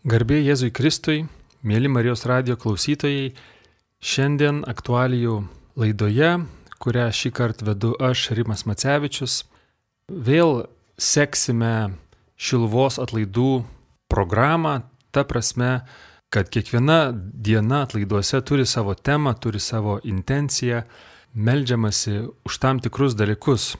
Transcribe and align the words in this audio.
Garbė 0.00 0.38
Jėzui 0.40 0.70
Kristui, 0.72 1.26
mėly 1.60 1.88
Marijos 1.92 2.22
radio 2.24 2.54
klausytojai, 2.56 3.34
šiandien 4.00 4.62
aktualijų 4.64 5.34
laidoje, 5.76 6.30
kurią 6.80 7.10
šį 7.12 7.30
kartą 7.36 7.66
vedu 7.68 7.90
aš, 8.00 8.30
Rimas 8.32 8.64
Macevičius, 8.64 9.42
vėl 10.08 10.62
seksime 10.96 11.98
Šilvos 12.40 12.96
atlaidų 12.96 13.66
programą, 14.08 14.78
ta 15.12 15.26
prasme, 15.28 15.82
kad 16.32 16.48
kiekviena 16.48 17.12
diena 17.12 17.82
atlaiduose 17.84 18.40
turi 18.40 18.64
savo 18.64 18.94
temą, 18.96 19.34
turi 19.36 19.60
savo 19.60 19.98
intenciją, 20.00 20.86
melžiamasi 21.36 22.22
už 22.48 22.56
tam 22.56 22.80
tikrus 22.80 23.12
dalykus. 23.20 23.74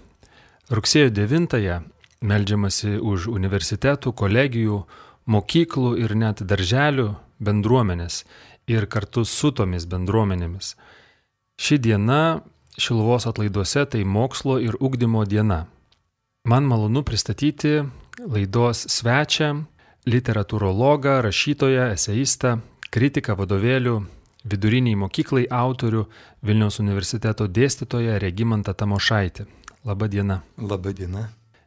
Rugsėjo 0.68 1.09
9-ąją 1.16 1.80
melžiamasi 2.21 2.98
už 3.00 3.30
universitetų, 3.32 4.12
kolegijų, 4.12 4.82
mokyklų 5.31 5.97
ir 6.03 6.15
net 6.19 6.43
darželių 6.43 7.12
bendruomenės 7.41 8.25
ir 8.71 8.87
kartu 8.91 9.25
su 9.25 9.51
tomis 9.55 9.87
bendruomenėmis. 9.91 10.75
Ši 11.61 11.79
diena 11.79 12.41
Šilvos 12.80 13.27
atlaiduose 13.29 13.85
tai 13.93 14.05
mokslo 14.05 14.57
ir 14.62 14.79
ugdymo 14.80 15.24
diena. 15.29 15.66
Man 16.48 16.65
malonu 16.65 17.02
pristatyti 17.05 17.83
laidos 18.21 18.87
svečią, 18.88 19.51
literatūrologą, 20.09 21.19
rašytoją, 21.27 21.91
eseistą, 21.97 22.60
kritiką 22.91 23.37
vadovėlių, 23.37 23.99
viduriniai 24.49 24.97
mokyklai 24.97 25.45
autorių, 25.51 26.07
Vilniaus 26.41 26.80
universiteto 26.80 27.45
dėstytoją 27.49 28.16
Regimantą 28.23 28.73
Tamošaitį. 28.73 29.45
Labą 29.85 30.09
dieną. 30.09 30.41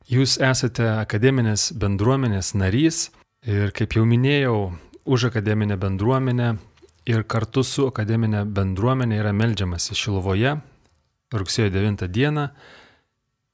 Jūs 0.09 0.39
esate 0.41 0.87
akademinės 0.97 1.71
bendruomenės 1.77 2.53
narys, 2.57 3.11
Ir 3.43 3.73
kaip 3.75 3.97
jau 3.97 4.05
minėjau, 4.07 4.71
už 5.03 5.25
akademinę 5.27 5.75
bendruomenę 5.75 6.53
ir 7.11 7.25
kartu 7.27 7.63
su 7.67 7.89
akademinė 7.89 8.45
bendruomenė 8.47 9.17
yra 9.19 9.33
melžiamasi 9.35 9.97
Šilovoje 9.99 10.53
rugsėjo 11.35 11.73
9 11.73 12.07
dieną. 12.07 12.45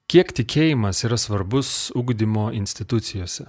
Kiek 0.10 0.30
tikėjimas 0.38 1.02
yra 1.08 1.18
svarbus 1.18 1.90
ugdymo 1.98 2.52
institucijose? 2.54 3.48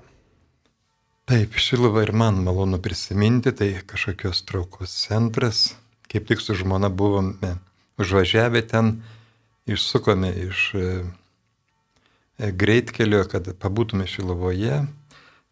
Taip, 1.28 1.58
Šilova 1.60 2.06
ir 2.06 2.12
man 2.16 2.40
malonu 2.44 2.80
prisiminti, 2.80 3.52
tai 3.52 3.74
kažkokios 3.86 4.40
traukos 4.48 4.94
centras. 5.04 5.74
Kaip 6.10 6.24
tik 6.26 6.40
su 6.40 6.56
žmona 6.56 6.88
buvome 6.88 7.52
užvažiavę 8.00 8.64
ten, 8.66 9.02
išsukome 9.68 10.32
iš 10.48 10.62
e, 10.74 10.88
greitkelio, 12.38 13.22
kad 13.28 13.52
pabūtume 13.60 14.08
Šilovoje 14.08 14.80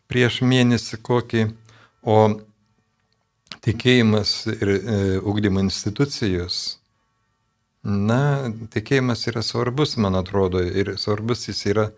prieš 0.09 0.41
mėnesį 0.43 0.99
kokį, 1.05 1.45
o 2.03 2.19
tikėjimas 3.65 4.35
ir 4.55 4.71
e, 4.75 4.99
ugdymo 5.21 5.61
institucijos, 5.65 6.79
na, 7.85 8.51
tikėjimas 8.73 9.27
yra 9.31 9.43
svarbus, 9.45 9.97
man 10.01 10.19
atrodo, 10.19 10.63
ir 10.63 10.95
svarbus 11.01 11.49
jis 11.49 11.65
yra 11.73 11.89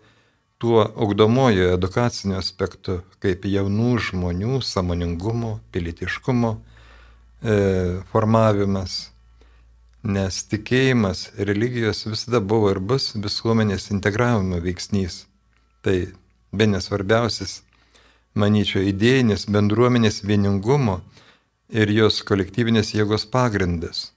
tuo 0.61 0.83
ugdomojo 1.05 1.71
edukaciniu 1.73 2.37
aspektu, 2.37 2.99
kaip 3.23 3.47
jaunų 3.49 3.95
žmonių 4.09 4.59
samoningumo, 4.65 5.55
pilietiškumo 5.73 6.51
e, 6.53 7.55
formavimas. 8.11 8.99
Nes 10.01 10.37
tikėjimas, 10.49 11.27
religijos 11.37 12.07
visada 12.09 12.39
buvo 12.41 12.71
ir 12.73 12.79
bus 12.81 13.11
visuomenės 13.21 13.91
integravimo 13.93 14.57
veiksnys. 14.61 15.27
Tai 15.85 15.97
be 16.53 16.67
nesvarbiausias 16.69 17.59
manyčiau, 18.35 18.83
idėjinis 18.85 19.47
bendruomenės 19.51 20.21
vieningumo 20.27 21.01
ir 21.71 21.91
jos 21.91 22.21
kolektyvinės 22.27 22.93
jėgos 22.95 23.27
pagrindas. 23.31 24.11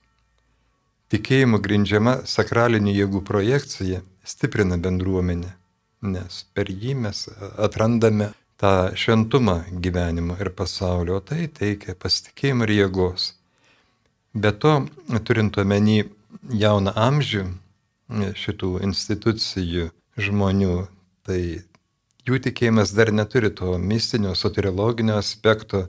Tikėjimu 1.13 1.59
grindžiama 1.61 2.15
sakralinių 2.27 2.95
jėgų 2.95 3.21
projekcija 3.27 4.01
stiprina 4.25 4.77
bendruomenę, 4.81 5.51
nes 6.01 6.41
per 6.53 6.71
jį 6.71 6.95
mes 7.05 7.27
atrandame 7.61 8.31
tą 8.61 8.95
šventumą 8.97 9.57
gyvenimo 9.83 10.37
ir 10.41 10.49
pasaulio, 10.57 11.19
o 11.19 11.23
tai 11.23 11.47
teikia 11.59 11.95
pasitikėjimą 11.99 12.67
ir 12.67 12.73
jėgos. 12.79 13.33
Be 14.33 14.51
to, 14.51 14.73
turint 15.27 15.57
omeny 15.61 16.03
jauną 16.51 16.95
amžių 16.95 17.45
šitų 18.41 18.71
institucijų 18.87 19.89
žmonių, 20.17 20.75
tai 21.25 21.41
jų 22.25 22.39
tikėjimas 22.47 22.93
dar 22.97 23.11
neturi 23.13 23.51
to 23.53 23.77
mistinio, 23.77 24.33
soteriologinio 24.35 25.17
aspekto, 25.19 25.85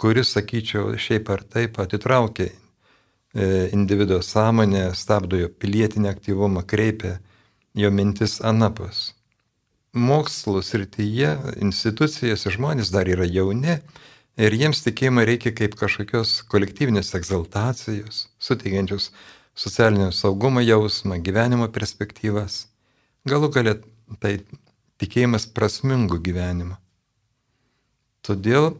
kuris, 0.00 0.32
sakyčiau, 0.36 0.94
šiaip 0.98 1.30
ar 1.30 1.42
taip 1.42 1.78
atitraukia 1.82 2.48
e, 2.48 2.54
individuo 3.74 4.20
sąmonę, 4.22 4.90
stabdo 4.98 5.38
jo 5.40 5.50
pilietinį 5.50 6.10
aktyvumą, 6.12 6.64
kreipia 6.66 7.18
jo 7.74 7.90
mintis 7.90 8.40
anapus. 8.44 9.12
Mokslo 9.92 10.62
srityje, 10.64 11.34
institucijose 11.60 12.50
žmonės 12.54 12.90
dar 12.94 13.08
yra 13.12 13.26
jauni 13.28 13.76
ir 14.40 14.56
jiems 14.56 14.80
tikėjimą 14.86 15.26
reikia 15.28 15.52
kaip 15.52 15.76
kažkokios 15.76 16.38
kolektyvinės 16.48 17.12
egzaltacijos, 17.18 18.26
suteikiančios 18.40 19.10
socialinio 19.54 20.08
saugumo 20.16 20.62
jausmą, 20.64 21.18
gyvenimo 21.20 21.68
perspektyvas. 21.68 22.66
Galų 23.28 23.52
galia 23.52 23.74
tai 24.22 24.38
tikėjimas 25.02 25.48
prasmingų 25.50 26.20
gyvenimų. 26.22 26.78
Todėl 28.22 28.72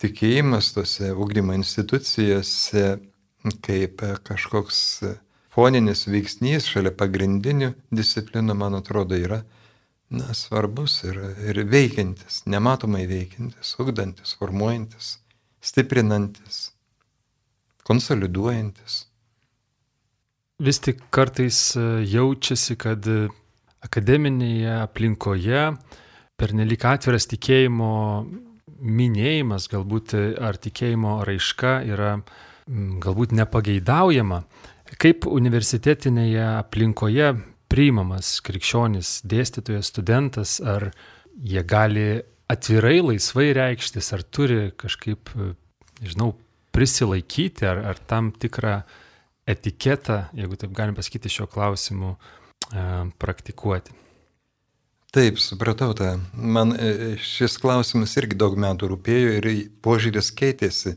tikėjimas 0.00 0.72
tose 0.76 1.10
ugdymo 1.12 1.56
institucijose 1.58 3.00
kaip 3.64 4.02
kažkoks 4.26 4.80
foninis 5.50 6.06
veiksnys 6.08 6.68
šalia 6.70 6.92
pagrindinių 6.94 7.72
disciplinų, 7.94 8.56
man 8.56 8.76
atrodo, 8.78 9.16
yra 9.16 9.42
na, 10.10 10.34
svarbus 10.34 11.00
ir, 11.08 11.18
ir 11.48 11.62
veikiantis, 11.70 12.42
nematomai 12.50 13.06
veikiantis, 13.10 13.74
ugdantis, 13.80 14.34
formuojantis, 14.38 15.14
stiprinantis, 15.64 16.70
konsoliduojantis. 17.88 19.04
Vis 20.60 20.82
tik 20.84 21.00
kartais 21.14 21.60
jaučiasi, 22.04 22.76
kad 22.76 23.06
akademinėje 23.84 24.76
aplinkoje 24.84 25.64
pernelik 26.40 26.84
atviras 26.88 27.28
tikėjimo 27.30 27.92
minėjimas 28.80 29.68
galbūt 29.72 30.14
ar 30.40 30.56
tikėjimo 30.60 31.20
raiška 31.28 31.80
yra 31.88 32.14
galbūt 32.70 33.34
nepageidaujama. 33.36 34.42
Kaip 35.00 35.26
universitetinėje 35.28 36.44
aplinkoje 36.58 37.34
priimamas 37.70 38.38
krikščionis 38.46 39.20
dėstytojas, 39.28 39.90
studentas, 39.92 40.56
ar 40.60 40.90
jie 41.36 41.62
gali 41.62 42.08
atvirai, 42.50 42.98
laisvai 43.04 43.50
reikštis, 43.54 44.10
ar 44.16 44.24
turi 44.26 44.72
kažkaip, 44.80 45.30
nežinau, 46.00 46.32
prisilaikyti, 46.74 47.66
ar, 47.68 47.84
ar 47.92 48.00
tam 48.10 48.32
tikrą 48.34 48.80
etiketą, 49.50 50.24
jeigu 50.34 50.58
taip 50.58 50.74
galim 50.74 50.96
pasakyti 50.98 51.30
šio 51.30 51.46
klausimu, 51.50 52.16
E, 52.16 52.39
praktikuoti. 53.18 53.96
Taip, 55.10 55.40
supratau 55.42 55.90
tą. 55.98 56.20
Man 56.32 56.70
e, 56.78 57.16
šis 57.18 57.56
klausimas 57.58 58.12
irgi 58.20 58.36
daug 58.38 58.54
metų 58.54 58.92
rūpėjo 58.92 59.32
ir 59.40 59.48
požiūris 59.82 60.28
keitėsi 60.38 60.92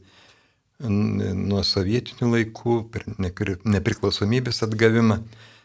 nuo 0.84 1.63
sovietinių 1.66 2.29
laikų 2.35 2.75
per 2.94 3.07
nepriklausomybės 3.18 4.62
atgavimą. 4.68 5.18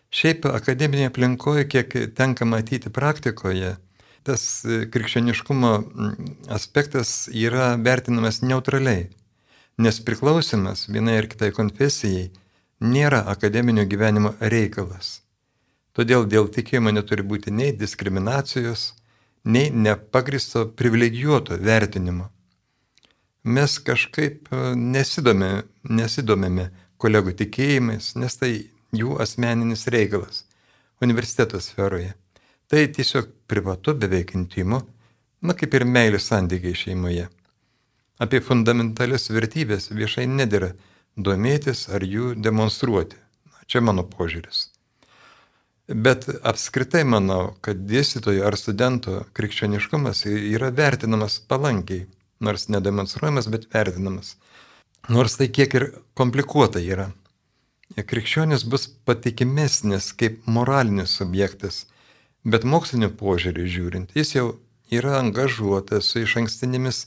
Šiaip 0.09 0.49
akademinėje 0.49 1.11
aplinkoje, 1.11 1.67
kiek 1.69 1.93
tenka 2.17 2.49
matyti 2.49 2.89
praktikoje, 2.89 3.75
tas 4.25 4.49
e, 4.65 4.81
krikščioniškumo 4.89 5.75
aspektas 6.57 7.29
yra 7.29 7.75
vertinamas 7.77 8.41
neutraliai, 8.41 9.11
nes 9.77 10.01
priklausimas 10.01 10.89
vienai 10.89 11.21
ar 11.21 11.29
kitai 11.29 11.53
konfesijai 11.53 12.31
nėra 12.81 13.27
akademinio 13.29 13.85
gyvenimo 13.85 14.39
reikalas. 14.41 15.19
Todėl 15.99 16.29
dėl 16.31 16.47
tikėjimo 16.55 16.93
neturi 16.95 17.25
būti 17.27 17.51
nei 17.51 17.73
diskriminacijos, 17.75 18.93
nei 19.51 19.73
nepagristo 19.75 20.69
privilegijuoto 20.79 21.57
vertinimo. 21.59 22.29
Mes 23.43 23.75
kažkaip 23.83 24.47
nesidomėme, 24.79 25.65
nesidomėme 25.91 26.69
kolegų 27.03 27.35
tikėjimais, 27.41 28.13
nes 28.15 28.39
tai 28.39 28.53
jų 28.95 29.19
asmeninis 29.25 29.89
reikalas 29.91 30.45
universiteto 31.03 31.59
sferoje. 31.59 32.15
Tai 32.71 32.87
tiesiog 32.95 33.35
privatu, 33.51 33.97
beveik 33.99 34.37
intimu, 34.39 34.85
na 35.43 35.59
kaip 35.59 35.75
ir 35.75 35.89
meilės 35.99 36.31
santykiai 36.31 36.79
šeimoje. 36.79 37.27
Apie 38.23 38.45
fundamentalias 38.45 39.31
vertybės 39.35 39.91
viešai 39.91 40.31
nedėra 40.31 40.75
domėtis 41.17 41.89
ar 41.91 42.07
jų 42.07 42.37
demonstruoti. 42.39 43.19
Na, 43.51 43.63
čia 43.67 43.83
mano 43.83 44.07
požiūris. 44.07 44.69
Bet 45.89 46.27
apskritai 46.45 47.01
manau, 47.09 47.55
kad 47.65 47.81
dėstytojo 47.89 48.45
ar 48.45 48.57
studento 48.61 49.23
krikščioniškumas 49.33 50.27
yra 50.29 50.69
vertinamas 50.77 51.39
palankiai 51.49 52.05
nors 52.41 52.69
nedemonstruojamas, 52.69 53.49
bet 53.49 53.67
vertinamas. 53.73 54.37
Nors 55.09 55.39
tai 55.41 55.49
kiek 55.49 55.75
ir 55.75 55.87
komplikuota 56.19 56.83
yra. 56.83 57.09
Krikščionis 57.97 58.67
bus 58.69 58.85
patikimesnis 59.09 60.13
kaip 60.13 60.43
moralinis 60.47 61.17
subjektas, 61.19 61.87
bet 62.45 62.67
mokslinio 62.69 63.09
požiūrį 63.17 63.65
žiūrint, 63.75 64.13
jis 64.15 64.35
jau 64.37 64.49
yra 64.93 65.17
angažuotas 65.23 66.13
su 66.13 66.23
iš 66.27 66.37
ankstinėmis 66.43 67.07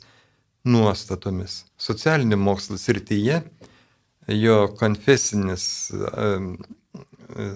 nuostatomis. 0.66 1.66
Socialinių 1.78 2.42
mokslų 2.42 2.80
srityje 2.82 3.44
jo 4.42 4.58
konfesinis 4.82 5.64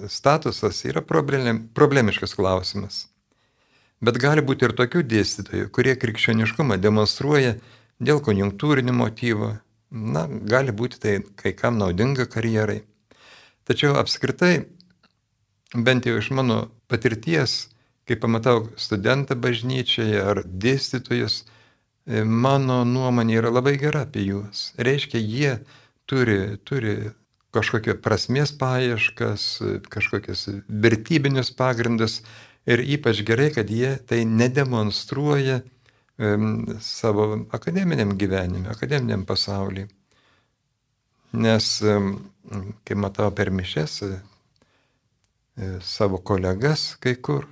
statusas 0.09 0.81
yra 0.85 1.01
problemiškas 1.05 2.35
klausimas. 2.37 3.05
Bet 4.03 4.19
gali 4.19 4.43
būti 4.45 4.67
ir 4.67 4.75
tokių 4.75 5.03
dėstytojų, 5.07 5.69
kurie 5.73 5.95
krikščioniškumą 5.99 6.77
demonstruoja 6.83 7.55
dėl 8.03 8.19
konjunktūrinio 8.23 8.93
motyvo. 8.93 9.55
Na, 9.89 10.25
gali 10.27 10.73
būti 10.75 10.99
tai 10.99 11.13
kai 11.39 11.53
kam 11.55 11.77
naudinga 11.79 12.25
karjerai. 12.27 12.81
Tačiau 13.65 13.95
apskritai, 13.97 14.65
bent 15.73 16.05
jau 16.05 16.17
iš 16.19 16.29
mano 16.35 16.57
patirties, 16.91 17.69
kai 18.05 18.17
pamatau 18.21 18.67
studentą 18.77 19.37
bažnyčioje 19.39 20.19
ar 20.21 20.43
dėstytojus, 20.45 21.39
e, 21.41 22.23
mano 22.23 22.83
nuomonė 22.85 23.39
yra 23.39 23.53
labai 23.53 23.77
gera 23.81 24.03
apie 24.05 24.27
juos. 24.27 24.67
Reiškia, 24.77 25.21
jie 25.21 25.53
turi, 26.05 26.57
turi 26.67 26.97
kažkokią 27.55 27.97
prasmės 28.03 28.51
paieškas, 28.59 29.47
kažkokius 29.91 30.49
vertybinius 30.67 31.53
pagrindus, 31.55 32.19
Ir 32.65 32.81
ypač 32.81 33.21
gerai, 33.21 33.51
kad 33.53 33.69
jie 33.69 33.93
tai 34.09 34.23
nedemonstruoja 34.25 35.59
savo 36.81 37.25
akademiniam 37.53 38.15
gyvenime, 38.17 38.71
akademiniam 38.73 39.25
pasaulyje. 39.25 39.89
Nes, 41.35 41.67
kai 42.87 42.97
matau 42.97 43.29
per 43.35 43.51
mišes 43.51 43.97
e, 44.07 44.09
savo 45.83 46.21
kolegas 46.23 46.93
kai 47.03 47.17
kur, 47.19 47.45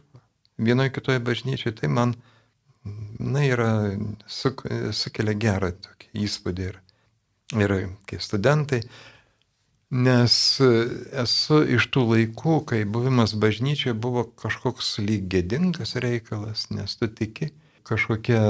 vienoje 0.57 0.93
kitoje 0.95 1.19
bažnyčioje, 1.19 1.75
tai 1.81 1.89
man, 1.91 2.15
na, 3.19 3.43
yra, 3.43 3.69
su, 4.25 4.53
sukelia 4.95 5.35
gerą 5.35 5.73
tokį 5.83 6.09
įspūdį. 6.25 6.69
Ir, 6.71 6.79
ir 7.59 7.75
kai 8.07 8.21
studentai, 8.23 8.81
Nes 9.93 10.35
e, 10.57 10.67
esu 11.21 11.59
iš 11.75 11.85
tų 11.93 12.07
laikų, 12.09 12.55
kai 12.71 12.79
buvimas 12.89 13.35
bažnyčioje 13.37 13.93
buvo 13.93 14.23
kažkoks 14.41 14.95
lyg 15.05 15.27
gėdingas 15.29 15.93
reikalas, 16.01 16.65
nes 16.73 16.97
tu 16.97 17.05
tiki 17.05 17.51
kažkokia 17.85 18.41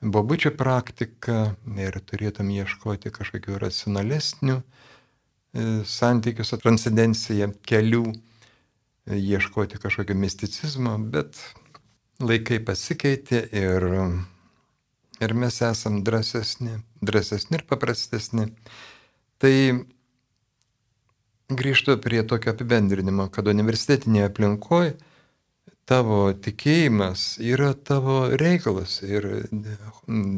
bobučio 0.00 0.54
praktika 0.56 1.52
ir 1.76 2.00
turėtum 2.08 2.48
ieškoti 2.56 3.12
kažkokių 3.12 3.60
racionalesnių 3.60 4.56
e, 4.56 4.64
santykių 5.84 6.48
su 6.48 6.62
transcendencija 6.64 7.52
kelių, 7.68 8.06
e, 8.08 9.20
ieškoti 9.20 9.76
kažkokio 9.82 10.16
misticizmo, 10.16 10.96
bet 11.12 11.36
laikai 12.24 12.62
pasikeitė 12.64 13.44
ir, 13.52 13.90
ir 15.20 15.36
mes 15.36 15.60
esam 15.68 16.00
drąsesni, 16.00 16.78
drąsesni 17.04 17.60
ir 17.60 17.68
paprastesni. 17.68 18.54
Tai 19.36 19.56
grįžtu 21.58 21.96
prie 22.02 22.22
tokio 22.28 22.52
apibendrinimo, 22.54 23.28
kad 23.32 23.48
universitetinėje 23.50 24.28
aplinkoje 24.30 24.92
tavo 25.88 26.18
tikėjimas 26.44 27.36
yra 27.42 27.72
tavo 27.74 28.16
reikalas 28.40 29.00
ir 29.02 29.26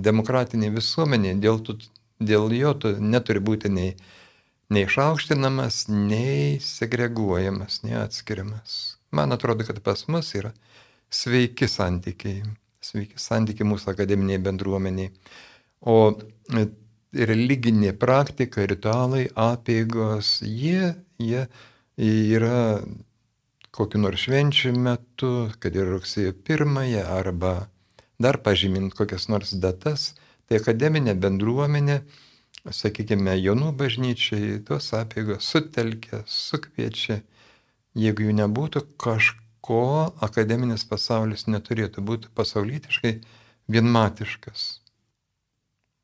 demokratinė 0.07 0.71
visuomenė, 0.75 1.35
dėl, 1.45 1.61
tu, 1.67 1.77
dėl 2.21 2.53
jo 2.57 2.73
tu 2.81 2.95
neturi 3.15 3.43
būti 3.45 3.71
nei, 3.73 3.95
nei 4.73 4.87
išaukštinamas, 4.89 5.85
nei 5.93 6.59
segreguojamas, 6.65 7.83
nei 7.85 7.99
atskiriamas. 8.01 8.79
Man 9.15 9.37
atrodo, 9.37 9.67
kad 9.69 9.79
pas 9.85 10.07
mus 10.09 10.33
yra 10.35 10.55
sveiki 11.15 11.69
santykiai, 11.71 12.43
sveiki 12.83 13.21
santykiai 13.21 13.69
mūsų 13.69 13.93
akademiniai 13.93 14.41
bendruomeniai. 14.43 15.13
O 15.85 16.15
religinė 17.15 17.93
praktika, 18.01 18.65
ritualai, 18.67 19.29
apėgos, 19.39 20.41
jie, 20.43 20.95
jie 21.23 21.47
yra 21.97 22.83
kokiu 23.75 24.01
nors 24.03 24.27
švenčių 24.27 24.73
metu, 24.79 25.33
kad 25.59 25.75
ir 25.75 25.89
rugsėjo 25.91 26.35
pirmąją 26.47 27.03
arba 27.11 27.55
dar 28.23 28.39
pažymint 28.43 28.95
kokias 28.95 29.27
nors 29.29 29.55
datas, 29.59 30.13
tai 30.47 30.61
akademinė 30.61 31.17
bendruomenė, 31.19 32.01
sakykime, 32.71 33.35
jaunų 33.41 33.73
bažnyčiai, 33.81 34.61
tos 34.69 34.93
apėgos 34.97 35.51
sutelkia, 35.51 36.23
sukviečia. 36.31 37.21
Jeigu 37.99 38.29
jų 38.29 38.37
nebūtų, 38.41 38.85
kažko 38.99 39.83
akademinis 40.25 40.87
pasaulis 40.89 41.47
neturėtų 41.47 42.03
būti 42.07 42.31
pasaulytiškai 42.35 43.19
vienmatiškas. 43.71 44.65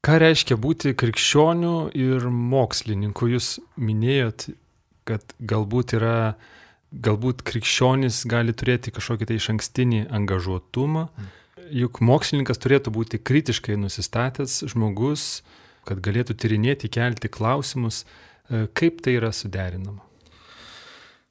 Ką 0.01 0.17
reiškia 0.23 0.57
būti 0.57 0.95
krikščioniu 0.97 1.91
ir 1.93 2.29
mokslininku? 2.33 3.29
Jūs 3.35 3.59
minėjot, 3.77 4.47
kad 5.11 5.37
galbūt 5.53 5.97
yra, 5.99 6.17
galbūt 6.91 7.45
krikščionis 7.47 8.25
gali 8.31 8.55
turėti 8.57 8.95
kažkokį 8.95 9.31
tai 9.31 9.39
iš 9.41 9.51
ankstinį 9.55 10.05
angažuotumą, 10.21 11.09
juk 11.71 12.01
mokslininkas 12.03 12.63
turėtų 12.63 12.95
būti 12.95 13.21
kritiškai 13.23 13.79
nusistatęs 13.79 14.61
žmogus, 14.73 15.43
kad 15.89 16.03
galėtų 16.05 16.37
tyrinėti, 16.39 16.91
kelti 16.93 17.31
klausimus, 17.33 18.05
kaip 18.75 19.03
tai 19.05 19.19
yra 19.19 19.33
suderinama. 19.35 20.03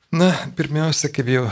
Na, 0.10 0.31
pirmiausia, 0.58 1.12
kaip 1.14 1.28
jau 1.30 1.44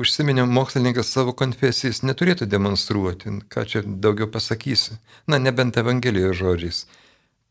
užsiminiau, 0.00 0.46
mokslininkas 0.48 1.10
savo 1.12 1.34
konfesijas 1.36 2.00
neturėtų 2.00 2.46
demonstruoti, 2.48 3.34
ką 3.52 3.64
čia 3.68 3.82
daugiau 3.84 4.30
pasakysiu. 4.32 4.96
Na, 5.28 5.36
nebent 5.36 5.76
Evangelijos 5.76 6.38
žodžiais, 6.38 6.78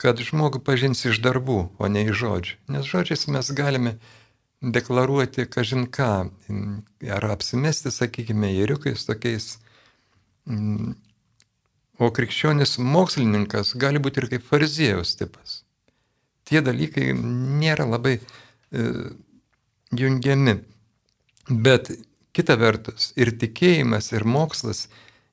kad 0.02 0.18
žmogų 0.18 0.64
pažins 0.66 1.06
iš 1.06 1.22
darbų, 1.22 1.60
o 1.78 1.92
ne 1.92 2.08
iš 2.10 2.18
žodžių. 2.24 2.58
Nes 2.74 2.90
žodžiais 2.90 3.28
mes 3.30 3.52
galime 3.54 4.00
deklaruoti 4.62 5.46
kažin 5.52 5.86
ką, 5.92 6.12
ar 7.18 7.28
apsimesti, 7.32 7.92
sakykime, 7.92 8.52
jėriukais 8.54 9.06
tokiais. 9.08 9.56
O 11.96 12.10
krikščionis 12.12 12.78
mokslininkas 12.84 13.74
gali 13.80 14.02
būti 14.04 14.22
ir 14.22 14.30
kaip 14.34 14.48
fariziejus 14.48 15.16
tipas. 15.20 15.62
Tie 16.46 16.62
dalykai 16.62 17.14
nėra 17.16 17.88
labai 17.88 18.18
e, 18.20 18.84
jungiami. 19.96 20.60
Bet 21.50 21.90
kita 22.36 22.58
vertus, 22.60 23.14
ir 23.16 23.32
tikėjimas, 23.40 24.12
ir 24.14 24.26
mokslas 24.28 24.86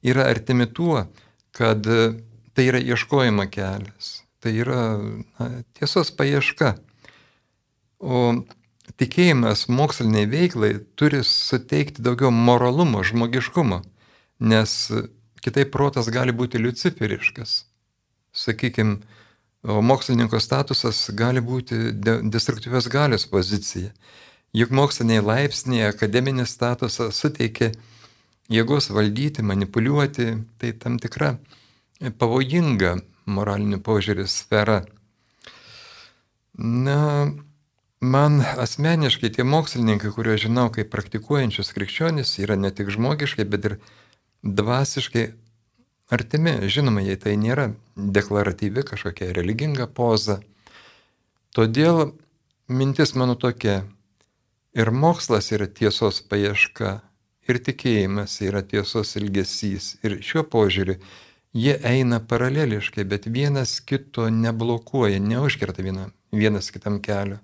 yra 0.06 0.28
artimi 0.30 0.68
tuo, 0.70 1.06
kad 1.56 1.82
tai 1.82 2.66
yra 2.68 2.80
ieškojimo 2.80 3.49
kelias, 3.52 4.23
tai 4.40 4.54
yra 4.62 4.82
na, 5.02 5.49
tiesos 5.78 6.12
paieška. 6.14 6.76
O 8.02 8.44
tikėjimas 9.00 9.66
moksliniai 9.70 10.28
veiklai 10.30 10.72
turi 10.98 11.22
suteikti 11.26 12.02
daugiau 12.02 12.30
moralumo, 12.34 13.02
žmogiškumo, 13.06 13.82
nes 14.42 14.76
kitaip 15.42 15.72
protas 15.74 16.10
gali 16.12 16.34
būti 16.34 16.60
luciferiškas. 16.62 17.54
Sakykime, 18.32 19.00
mokslininko 19.62 20.40
statusas 20.40 21.04
gali 21.14 21.42
būti 21.44 21.92
destruktyvios 22.02 22.88
galios 22.92 23.26
pozicija. 23.30 23.92
Juk 24.52 24.72
moksliniai 24.74 25.22
laipsniai, 25.24 25.88
akademinis 25.88 26.52
statusas 26.52 27.16
suteikia 27.16 27.70
jėgos 28.52 28.90
valdyti, 28.92 29.44
manipuliuoti, 29.46 30.34
tai 30.60 30.74
tam 30.76 30.98
tikra 31.00 31.36
pavojinga 32.18 32.96
moralinių 33.30 33.78
požiūrį 33.86 34.26
sfera. 34.28 34.82
Na, 36.58 37.30
man 38.02 38.42
asmeniškai 38.42 39.30
tie 39.37 39.47
mokslininkai, 39.47 40.11
kuriuos 40.14 40.42
žinau 40.44 40.66
kaip 40.75 40.90
praktikuojančius 40.92 41.73
krikščionis, 41.76 42.35
yra 42.42 42.59
ne 42.59 42.73
tik 42.75 42.90
žmogiškai, 42.92 43.47
bet 43.49 43.71
ir 43.71 43.78
dvasiškai 44.42 45.25
artimi. 46.12 46.59
Žinoma, 46.66 47.06
jei 47.06 47.16
tai 47.16 47.38
nėra 47.40 47.71
deklaratyvi 47.97 48.85
kažkokia 48.90 49.32
religinga 49.38 49.87
poza. 49.87 50.40
Todėl 51.56 52.11
mintis 52.68 53.14
mano 53.14 53.37
tokia, 53.38 53.82
Ir 54.73 54.88
mokslas 54.88 55.50
yra 55.52 55.66
tiesos 55.68 56.23
paieška, 56.25 57.02
ir 57.44 57.59
tikėjimas 57.66 58.38
yra 58.40 58.62
tiesos 58.64 59.11
ilgesys. 59.21 59.99
Ir 60.00 60.14
šiuo 60.25 60.47
požiūriu 60.49 60.97
jie 61.52 61.75
eina 61.85 62.23
paraleliškai, 62.25 63.04
bet 63.04 63.28
vienas 63.28 63.75
kito 63.85 64.30
neblokuoja, 64.32 65.18
neužkerta 65.21 65.85
viena, 65.85 66.06
vienas 66.32 66.73
kitam 66.73 67.02
kelio. 67.04 67.37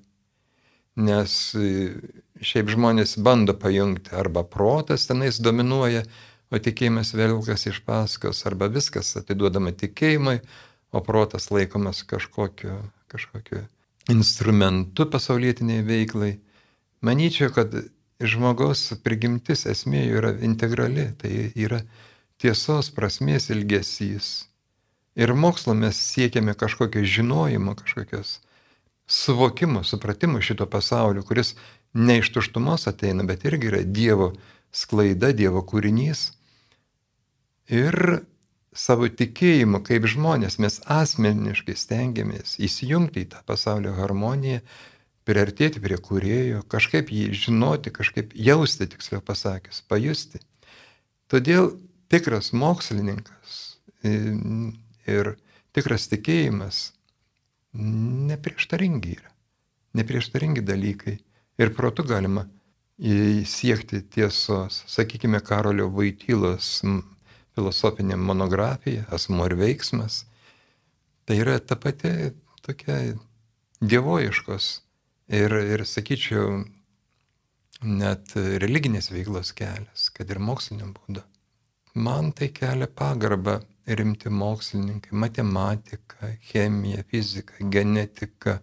Nes 0.99 1.35
e, 1.55 1.95
šiaip 2.43 2.73
žmonės 2.75 3.17
bando 3.23 3.55
pajungti, 3.55 4.11
arba 4.19 4.43
protas 4.43 5.07
tenais 5.07 5.39
dominuoja, 5.39 6.03
o 6.51 6.59
tikėjimas 6.59 7.13
vėlkas 7.15 7.69
iš 7.71 7.83
paskos, 7.87 8.43
arba 8.49 8.71
viskas 8.73 9.15
atiduodama 9.21 9.75
tikėjimui, 9.77 10.41
o 10.91 11.03
protas 11.05 11.51
laikomas 11.53 12.03
kažkokiu, 12.09 12.81
kažkokiu 13.13 13.63
instrumentu 14.11 15.07
pasaulietiniai 15.07 15.85
veiklai. 15.85 16.33
Manyčiau, 17.05 17.53
kad 17.55 17.75
žmogaus 18.19 18.89
prigimtis 19.05 19.67
esmė 19.69 20.07
yra 20.19 20.33
integrali, 20.43 21.11
tai 21.21 21.53
yra 21.55 21.83
tiesos 22.41 22.91
prasmės 22.95 23.51
ilgesys. 23.55 24.49
Ir 25.19 25.35
mokslo 25.35 25.75
mes 25.75 25.99
siekiame 25.99 26.55
kažkokio 26.59 27.03
žinojimo, 27.03 27.75
kažkokios 27.79 28.39
suvokimo, 29.09 29.85
supratimo 29.85 30.41
šito 30.41 30.67
pasaulio, 30.67 31.23
kuris 31.23 31.55
ne 31.93 32.19
iš 32.19 32.33
tuštumos 32.33 32.87
ateina, 32.87 33.25
bet 33.25 33.45
irgi 33.49 33.71
yra 33.71 33.83
Dievo 33.83 34.33
sklaida, 34.73 35.33
Dievo 35.33 35.63
kūrinys. 35.65 36.29
Ir 37.73 37.97
savo 38.77 39.09
tikėjimu, 39.09 39.81
kaip 39.85 40.07
žmonės, 40.09 40.59
mes 40.63 40.79
asmeniškai 40.93 41.77
stengiamės 41.77 42.59
įsijungti 42.61 43.25
į 43.25 43.31
tą 43.33 43.43
pasaulio 43.49 43.95
harmoniją, 43.97 44.61
priartėti 45.29 45.81
prie 45.85 45.97
kūrėjo, 46.01 46.63
kažkaip 46.73 47.11
jį 47.13 47.33
žinoti, 47.37 47.93
kažkaip 47.93 48.33
jausti, 48.37 48.89
tiksliau 48.89 49.25
pasakius, 49.25 49.83
pajusti. 49.89 50.41
Todėl 51.29 51.75
tikras 52.13 52.53
mokslininkas 52.57 53.59
ir 54.05 55.35
tikras 55.77 56.09
tikėjimas 56.13 56.93
neprieštaringi 57.79 59.15
yra. 59.17 59.33
Neprieštaringi 59.99 60.63
dalykai. 60.67 61.19
Ir 61.59 61.75
protu 61.75 62.05
galima 62.07 62.47
siekti 62.99 64.03
tiesos. 64.11 64.83
Sakykime, 64.91 65.41
Karolio 65.41 65.89
Vaitylos 65.95 66.83
filosofinė 67.55 68.19
monografija, 68.19 69.07
asmo 69.15 69.47
ir 69.47 69.57
veiksmas. 69.59 70.25
Tai 71.27 71.39
yra 71.39 71.59
ta 71.59 71.77
pati 71.77 72.33
tokia 72.63 73.15
dievoiškos 73.81 74.69
ir, 75.39 75.55
ir 75.75 75.85
sakyčiau, 75.87 76.63
net 77.83 78.35
religinės 78.35 79.11
veiklos 79.13 79.53
kelias, 79.55 80.09
kad 80.15 80.31
ir 80.31 80.41
mokslinio 80.43 80.91
būdu. 80.95 81.23
Man 81.99 82.33
tai 82.33 82.49
kelia 82.55 82.87
pagarbą 82.87 83.59
rimti 83.89 84.29
mokslininkai, 84.29 85.13
matematika, 85.13 86.33
chemija, 86.51 87.03
fizika, 87.09 87.55
genetika. 87.61 88.59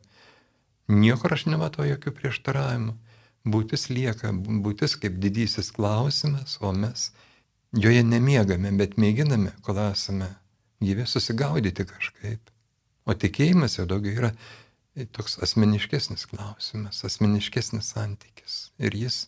Niekur 0.88 1.34
aš 1.34 1.48
nematau 1.50 1.88
jokių 1.88 2.14
prieštaravimų. 2.20 2.96
Būtis 3.46 3.90
lieka, 3.94 4.32
būtis 4.34 4.96
kaip 4.98 5.20
didysis 5.22 5.70
klausimas, 5.74 6.58
o 6.62 6.72
mes 6.74 7.12
joje 7.78 8.02
nemiegame, 8.06 8.72
bet 8.78 8.98
mėginame, 9.02 9.54
kol 9.66 9.78
esame 9.84 10.32
gyvi, 10.82 11.06
susigaudyti 11.10 11.86
kažkaip. 11.90 12.54
O 13.06 13.14
tikėjimas 13.14 13.78
jau 13.78 13.86
daugiau 13.90 14.18
yra 14.24 14.32
toks 15.14 15.38
asmeniškesnis 15.46 16.26
klausimas, 16.32 17.04
asmeniškesnis 17.06 17.92
santykis. 17.94 18.58
Ir 18.82 18.98
jis 18.98 19.26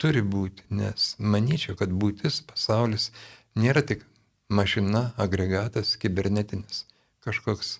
turi 0.00 0.22
būti, 0.22 0.66
nes 0.70 1.14
manyčiau, 1.18 1.76
kad 1.78 1.90
būtis, 1.90 2.40
pasaulis 2.46 3.10
nėra 3.58 3.82
tik 3.86 4.04
mašina, 4.50 5.10
agregatas, 5.16 5.94
kibernetinis, 6.00 6.84
kažkoks 7.24 7.78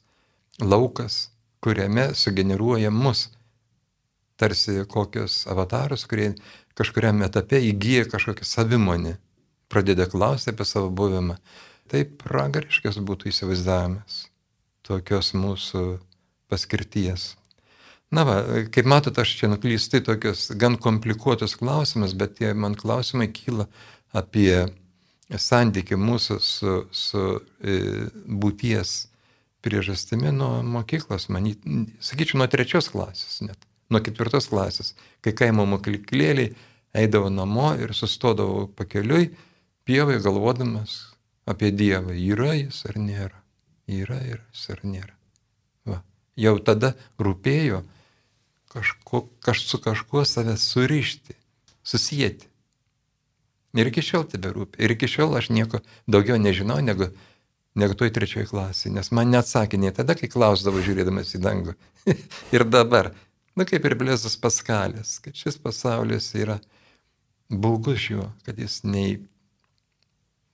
laukas, 0.62 1.28
kuriame 1.60 2.10
sugeneruoja 2.14 2.90
mus, 2.90 3.28
tarsi 4.40 4.84
kokius 4.88 5.44
avatarus, 5.50 6.06
kurie 6.08 6.32
kažkuriam 6.78 7.20
etape 7.26 7.60
įgyja 7.70 8.06
kažkokią 8.08 8.46
savimonę, 8.48 9.18
pradeda 9.68 10.06
klausti 10.08 10.54
apie 10.54 10.64
savo 10.64 10.88
buvimą. 10.90 11.36
Tai 11.90 12.04
pragariškas 12.22 13.00
būtų 13.02 13.32
įsivaizdavimas 13.32 14.24
tokios 14.86 15.34
mūsų 15.34 15.84
paskirties. 16.50 17.34
Na 18.10 18.24
va, 18.26 18.36
kaip 18.74 18.88
matot, 18.90 19.18
aš 19.22 19.36
čia 19.38 19.50
nuklystu 19.50 20.00
į 20.00 20.06
tokius 20.06 20.48
gan 20.58 20.78
komplikuotus 20.82 21.54
klausimus, 21.58 22.14
bet 22.18 22.38
tie 22.40 22.54
man 22.54 22.74
klausimai 22.78 23.28
kyla 23.30 23.68
apie 24.16 24.66
santyki 25.38 25.98
mūsų 26.00 26.38
su, 26.42 26.74
su 26.90 27.24
e, 27.62 27.76
būties 28.26 28.94
priežastimi 29.62 30.32
nuo 30.34 30.62
mokyklos, 30.66 31.28
manyt, 31.30 31.62
sakyčiau, 32.02 32.40
nuo 32.40 32.48
trečios 32.50 32.88
klasės 32.90 33.40
net, 33.44 33.68
nuo 33.92 34.00
ketvirtos 34.02 34.48
klasės, 34.50 34.94
kai 35.24 35.34
kaimo 35.36 35.66
mokyklėliai 35.68 36.54
eidavo 36.96 37.30
namo 37.30 37.74
ir 37.78 37.94
sustodavo 37.94 38.66
pakeliui, 38.78 39.30
pievai 39.86 40.18
galvodamas 40.22 40.98
apie 41.50 41.70
Dievą, 41.74 42.14
yra 42.14 42.54
jis 42.56 42.82
ar 42.90 42.98
nėra, 43.00 43.40
yra 43.90 44.20
jis 44.24 44.66
ar 44.74 44.84
nėra. 44.86 45.14
Va. 45.88 46.02
Jau 46.38 46.56
tada 46.64 46.94
rūpėjo 47.20 47.84
kažko, 48.70 49.24
kaž, 49.44 49.64
su 49.66 49.80
kažkuo 49.82 50.24
save 50.28 50.56
surišti, 50.60 51.36
susijęti. 51.82 52.49
Ir 53.78 53.90
iki 53.90 54.02
šiol 54.02 54.26
tebe 54.30 54.50
rūpi. 54.54 54.80
Ir 54.82 54.96
iki 54.96 55.08
šiol 55.10 55.36
aš 55.38 55.50
nieko 55.54 55.80
daugiau 56.10 56.38
nežinau 56.42 56.80
negu, 56.82 57.10
negu 57.78 57.94
toj 57.98 58.10
trečioji 58.16 58.50
klasė. 58.50 58.90
Nes 58.94 59.12
man 59.14 59.30
neatsakė 59.30 59.78
nei 59.78 59.94
tada, 59.94 60.16
kai 60.18 60.30
klausdavo 60.30 60.82
žiūrėdamas 60.82 61.36
į 61.38 61.42
dangų. 61.44 61.76
ir 62.56 62.66
dabar. 62.66 63.12
Na 63.58 63.66
kaip 63.68 63.86
ir 63.86 63.96
Blėzas 63.98 64.36
Paskalės, 64.40 65.18
kad 65.22 65.38
šis 65.38 65.58
pasaulis 65.62 66.32
yra 66.38 66.58
baugus 67.50 68.08
juo, 68.10 68.28
kad 68.46 68.58
jis 68.58 68.80
nei, 68.86 69.18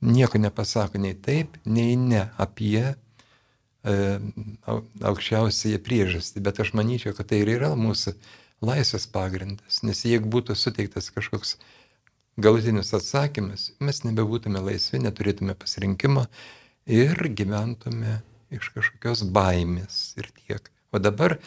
nieko 0.04 0.40
nepasako 0.40 1.00
nei 1.00 1.16
taip, 1.16 1.56
nei 1.64 1.96
ne 2.00 2.24
apie 2.40 2.82
e, 2.84 3.96
aukščiausiąją 4.66 5.80
priežastį. 5.84 6.44
Bet 6.44 6.60
aš 6.64 6.74
manyčiau, 6.76 7.16
kad 7.16 7.32
tai 7.32 7.40
ir 7.44 7.52
yra 7.56 7.72
mūsų 7.80 8.16
laisvės 8.64 9.08
pagrindas. 9.12 9.82
Nes 9.84 10.04
jeigu 10.08 10.28
būtų 10.32 10.56
suteiktas 10.56 11.12
kažkoks 11.12 11.56
galutinis 12.36 12.92
atsakymas, 12.96 13.70
mes 13.80 14.02
nebebūtume 14.04 14.60
laisvi, 14.60 15.00
neturėtume 15.04 15.56
pasirinkimo 15.58 16.26
ir 16.86 17.28
gyventume 17.38 18.20
iš 18.54 18.70
kažkokios 18.74 19.24
baimės 19.34 20.14
ir 20.20 20.28
tiek. 20.36 20.68
O 20.92 21.00
dabar 21.02 21.38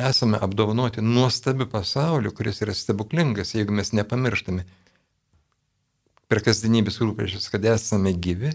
esame 0.00 0.38
apdovanoti 0.40 1.02
nuostabiu 1.04 1.66
pasauliu, 1.70 2.32
kuris 2.32 2.62
yra 2.64 2.74
stebuklingas, 2.76 3.54
jeigu 3.56 3.74
mes 3.76 3.92
nepamirštame 3.92 4.64
per 6.30 6.42
kasdienybės 6.46 7.00
rūpešius, 7.02 7.50
kad 7.52 7.66
esame 7.66 8.14
gyvi 8.14 8.54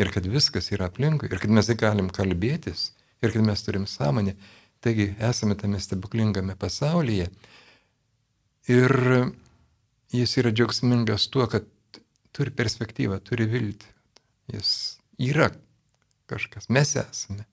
ir 0.00 0.10
kad 0.14 0.26
viskas 0.26 0.72
yra 0.72 0.88
aplinkui 0.88 1.28
ir 1.28 1.38
kad 1.38 1.52
mes 1.52 1.68
galim 1.76 2.08
kalbėtis 2.08 2.90
ir 3.22 3.34
kad 3.34 3.44
mes 3.44 3.62
turim 3.62 3.86
sąmonę. 3.86 4.34
Taigi 4.82 5.12
esame 5.22 5.54
tame 5.54 5.78
stebuklingame 5.78 6.56
pasaulyje. 6.58 7.28
Ir 8.72 8.92
jis 10.12 10.36
yra 10.40 10.52
džiaugsmingas 10.52 11.28
tuo, 11.32 11.46
kad 11.48 11.66
turi 12.36 12.52
perspektyvą, 12.56 13.18
turi 13.24 13.46
viltį. 13.48 13.88
Jis 14.52 14.72
yra 15.20 15.50
kažkas, 16.30 16.68
mes 16.72 16.94
esame. 17.00 17.46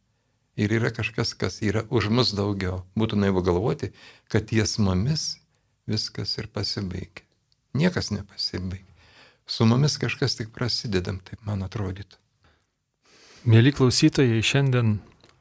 Ir 0.59 0.73
yra 0.75 0.91
kažkas, 0.91 1.31
kas 1.39 1.61
yra 1.63 1.85
už 1.87 2.09
mus 2.11 2.33
daugiau. 2.35 2.81
Būtų 2.99 3.19
naivu 3.21 3.43
galvoti, 3.45 3.93
kad 4.27 4.49
ties 4.49 4.75
mumis 4.81 5.37
viskas 5.87 6.35
ir 6.37 6.49
pasibaigia. 6.51 7.23
Niekas 7.79 8.11
nepasibaigia. 8.11 8.87
Su 9.47 9.65
mumis 9.65 9.95
kažkas 9.97 10.35
tik 10.37 10.51
prasidedam, 10.53 11.21
taip 11.25 11.41
man 11.47 11.63
atrodytų. 11.65 12.19
Mėly 13.49 13.71
klausytojai, 13.73 14.41
šiandien 14.43 14.97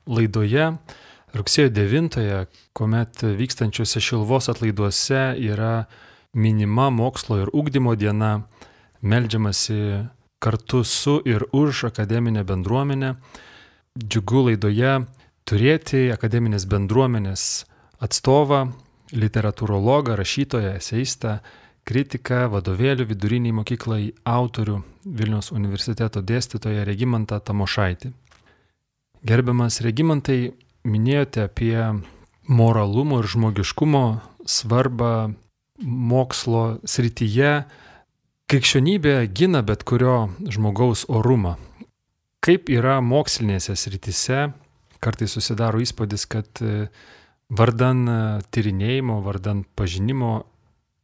laidoje 0.07 0.71
rugsėjo 1.37 1.73
9-ąją, 1.75 2.45
kuomet 2.79 3.25
vykstančiuose 3.41 4.01
Šilvos 4.01 4.49
atlaiduose 4.53 5.25
yra 5.43 5.89
minima 6.35 6.89
mokslo 6.91 7.43
ir 7.43 7.53
ūkdymo 7.55 7.95
diena, 7.99 8.49
melžiamasi 9.03 10.09
kartu 10.39 10.85
su 10.85 11.19
ir 11.25 11.45
už 11.53 11.85
akademinę 11.91 12.45
bendruomenę. 12.45 13.15
Džiugu 13.99 14.45
laidoje 14.49 14.93
turėti 15.49 16.09
akademinės 16.15 16.69
bendruomenės 16.71 17.65
atstovą, 18.05 18.69
literatūrologą, 19.13 20.15
rašytoją, 20.19 20.77
eseistą, 20.79 21.39
kritiką, 21.89 22.47
vadovėlių 22.53 23.09
viduriniai 23.09 23.57
mokyklai 23.57 24.03
autorių 24.29 24.83
Vilnius 25.09 25.51
universiteto 25.57 26.21
dėstytoją 26.21 26.85
Regimantą 26.85 27.41
Tamošaitį. 27.41 28.13
Gerbiamas 29.25 29.81
Regimantai, 29.83 30.53
minėjote 30.85 31.47
apie 31.49 31.79
moralumo 32.47 33.23
ir 33.23 33.31
žmogiškumo 33.33 34.05
svarbą 34.47 35.33
mokslo 35.83 36.79
srityje 36.89 37.53
krikščionybė 38.49 39.15
gina 39.35 39.63
bet 39.63 39.85
kurio 39.89 40.31
žmogaus 40.49 41.05
orumą. 41.13 41.57
Kaip 42.45 42.71
yra 42.73 42.99
mokslinėse 43.05 43.75
srityse, 43.77 44.49
kartais 45.05 45.35
susidaro 45.35 45.83
įspūdis, 45.83 46.25
kad 46.31 46.63
e, 46.65 46.89
vardan 47.53 48.05
e, 48.09 48.17
tyrinėjimo, 48.55 49.19
vardan 49.27 49.65
pažinimo, 49.79 50.33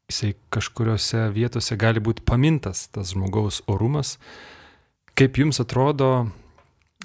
jisai 0.09 0.35
kažkuriuose 0.55 1.29
vietose 1.35 1.77
gali 1.81 2.01
būti 2.01 2.25
pamintas 2.27 2.87
tas 2.95 3.13
žmogaus 3.13 3.63
orumas. 3.71 4.17
Kaip 5.15 5.39
jums 5.39 5.61
atrodo, 5.63 6.29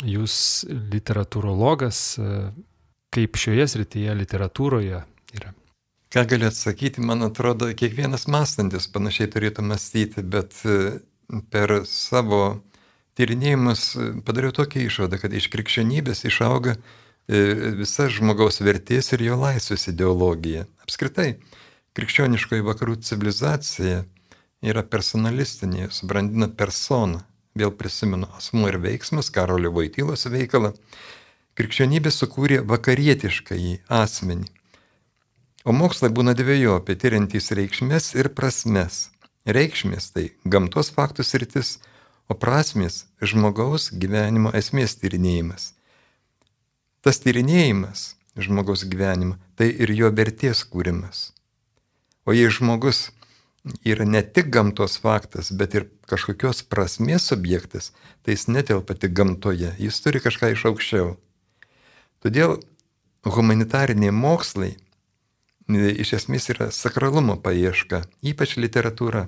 jūs 0.05 0.65
literatūrologas, 0.69 2.01
kaip 3.13 3.37
šioje 3.37 3.67
srityje 3.75 4.15
literatūroje 4.23 5.03
yra? 5.37 5.53
Ką 6.09 6.23
galiu 6.25 6.47
atsakyti, 6.49 7.01
man 7.05 7.21
atrodo, 7.21 7.67
kiekvienas 7.77 8.23
mąstantis 8.33 8.87
panašiai 8.89 9.29
turėtų 9.29 9.61
mąstyti, 9.69 10.23
bet 10.25 10.57
per 11.53 11.73
savo 11.85 12.39
tyrinėjimus 13.19 13.83
padariau 14.25 14.55
tokią 14.57 14.87
išvadą, 14.87 15.19
kad 15.21 15.35
iš 15.37 15.51
krikščionybės 15.53 16.25
išauga 16.25 16.79
visa 17.29 18.09
žmogaus 18.09 18.57
vertės 18.65 19.13
ir 19.13 19.27
jo 19.27 19.37
laisvės 19.37 19.85
ideologija. 19.93 20.65
Apskritai, 20.81 21.35
krikščioniškoji 21.93 22.65
vakarų 22.65 22.97
civilizacija 23.05 24.01
yra 24.65 24.81
personalistinė, 24.81 25.91
subrandina 25.93 26.49
personą. 26.49 27.21
Vėl 27.53 27.69
prisimenu 27.77 28.25
asmuo 28.37 28.69
ir 28.71 28.81
veiksmas, 28.81 29.29
Karolio 29.29 29.69
Vaitylos 29.77 30.25
veikalą. 30.25 30.73
Krikščionybė 31.53 32.09
sukūrė 32.13 32.63
vakarietiškąjį 32.65 33.83
asmenį. 33.93 34.55
O 35.67 35.73
mokslai 35.75 36.07
būna 36.15 36.31
dviejopi, 36.39 36.95
tyriantys 36.95 37.51
reikšmės 37.51 38.13
ir 38.15 38.31
prasmes. 38.35 39.09
Reikšmės 39.43 40.11
tai 40.15 40.29
gamtos 40.47 40.91
faktų 40.95 41.25
sritis, 41.27 41.79
o 42.29 42.35
prasmės 42.37 43.07
žmogaus 43.19 43.89
gyvenimo 43.91 44.53
esmės 44.55 44.95
tyrinėjimas. 45.01 45.73
Tas 47.03 47.19
tyrinėjimas 47.23 48.13
žmogaus 48.39 48.85
gyvenimo 48.87 49.35
tai 49.59 49.67
ir 49.73 49.91
jo 49.91 50.11
vertės 50.15 50.63
kūrimas. 50.63 51.31
O 52.23 52.35
jei 52.35 52.47
žmogus 52.53 53.09
yra 53.83 54.05
ne 54.07 54.21
tik 54.23 54.51
gamtos 54.53 54.95
faktas, 55.03 55.51
bet 55.51 55.75
ir 55.75 55.89
kažkokios 56.07 56.63
prasmės 56.71 57.33
objektas, 57.35 57.91
tai 58.23 58.37
jis 58.37 58.47
netelpa 58.47 58.95
tik 58.95 59.11
gamtoje, 59.17 59.73
jis 59.79 59.99
turi 60.03 60.21
kažką 60.23 60.53
iš 60.53 60.69
aukščiau. 60.71 61.17
Todėl 62.23 62.61
humanitariniai 63.27 64.15
mokslai 64.15 64.77
iš 65.69 66.13
esmės 66.17 66.49
yra 66.49 66.69
sakralumo 66.73 67.37
paieška, 67.41 68.03
ypač 68.25 68.57
literatūra. 68.57 69.27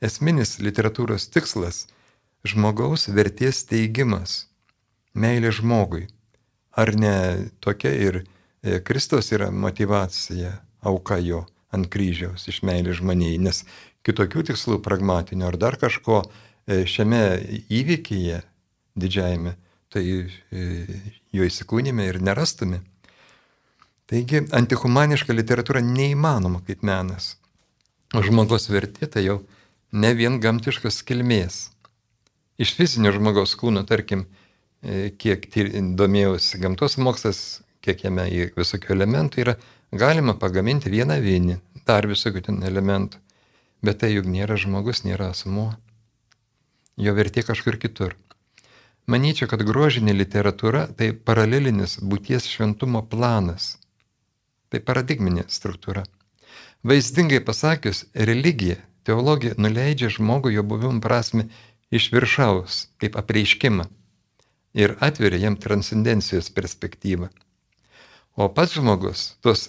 Esminis 0.00 0.58
literatūros 0.60 1.30
tikslas- 1.30 1.86
žmogaus 2.50 3.08
vertės 3.08 3.64
teigimas, 3.64 4.46
meilė 5.14 5.50
žmogui. 5.50 6.08
Ar 6.76 6.94
ne 6.94 7.50
tokia 7.60 7.92
ir 7.92 8.24
e, 8.62 8.80
Kristos 8.80 9.32
yra 9.32 9.50
motivacija, 9.50 10.60
auka 10.82 11.18
jo? 11.18 11.46
ant 11.74 11.90
kryžiaus 11.90 12.48
iš 12.50 12.62
meilės 12.66 13.00
žmonijai, 13.00 13.40
nes 13.42 13.62
kitokių 14.06 14.46
tikslų 14.50 14.80
pragmatinių 14.84 15.48
ar 15.48 15.58
dar 15.60 15.78
kažko 15.80 16.22
e, 16.22 16.84
šiame 16.86 17.22
įvykyje 17.72 18.40
didžiajame, 19.00 19.56
tai 19.92 20.04
e, 20.04 20.64
jo 21.34 21.46
įsikūnime 21.48 22.06
ir 22.10 22.20
nerastume. 22.22 22.82
Taigi 24.10 24.44
antihumaniška 24.52 25.32
literatūra 25.32 25.80
neįmanoma 25.84 26.60
kaip 26.66 26.84
menas. 26.84 27.34
Žmogaus 28.14 28.68
vertė 28.70 29.08
tai 29.10 29.24
jau 29.24 29.38
ne 29.92 30.12
vien 30.14 30.40
gamtiškas 30.40 31.00
kilmės. 31.08 31.70
Iš 32.60 32.74
fizinio 32.78 33.14
žmogaus 33.16 33.56
kūno, 33.58 33.82
tarkim, 33.88 34.26
e, 34.82 35.08
kiek 35.18 35.48
domėjausi 35.98 36.60
gamtos 36.62 36.98
mokslas, 37.00 37.40
kiek 37.82 38.04
jame 38.06 38.28
visokių 38.54 38.92
elementų 38.94 39.42
yra, 39.42 39.56
Galima 39.94 40.32
pagaminti 40.34 40.90
vieną 40.90 41.20
vinį, 41.22 41.54
dar 41.86 42.08
visokių 42.10 42.40
ten 42.48 42.56
elementų, 42.66 43.20
bet 43.86 44.00
tai 44.00 44.08
juk 44.10 44.26
nėra 44.26 44.56
žmogus, 44.58 45.04
nėra 45.06 45.28
asmuo. 45.30 45.68
Jo 46.98 47.12
vertė 47.14 47.44
kažkur 47.46 47.78
kitur. 47.78 48.16
Manyčiau, 49.06 49.46
kad 49.46 49.62
grožinė 49.62 50.16
literatūra 50.16 50.88
tai 50.98 51.12
paralelinis 51.14 52.00
būties 52.02 52.48
šventumo 52.50 53.04
planas. 53.12 53.76
Tai 54.74 54.80
paradigminė 54.82 55.44
struktūra. 55.54 56.00
Vaizdingai 56.82 57.38
pasakius, 57.46 58.00
religija, 58.28 58.80
teologija 59.06 59.54
nuleidžia 59.54 60.08
žmogų 60.10 60.50
jo 60.50 60.64
buvimo 60.66 60.98
prasme 61.04 61.44
iš 61.94 62.08
viršaus, 62.10 62.78
kaip 62.98 63.14
apreiškimą 63.20 63.86
ir 64.74 64.96
atveria 64.98 65.44
jam 65.44 65.54
transcendencijos 65.54 66.50
perspektyvą. 66.56 67.28
O 68.34 68.48
pats 68.50 68.74
žmogus 68.74 69.22
tos 69.46 69.68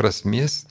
prasmės 0.00 0.62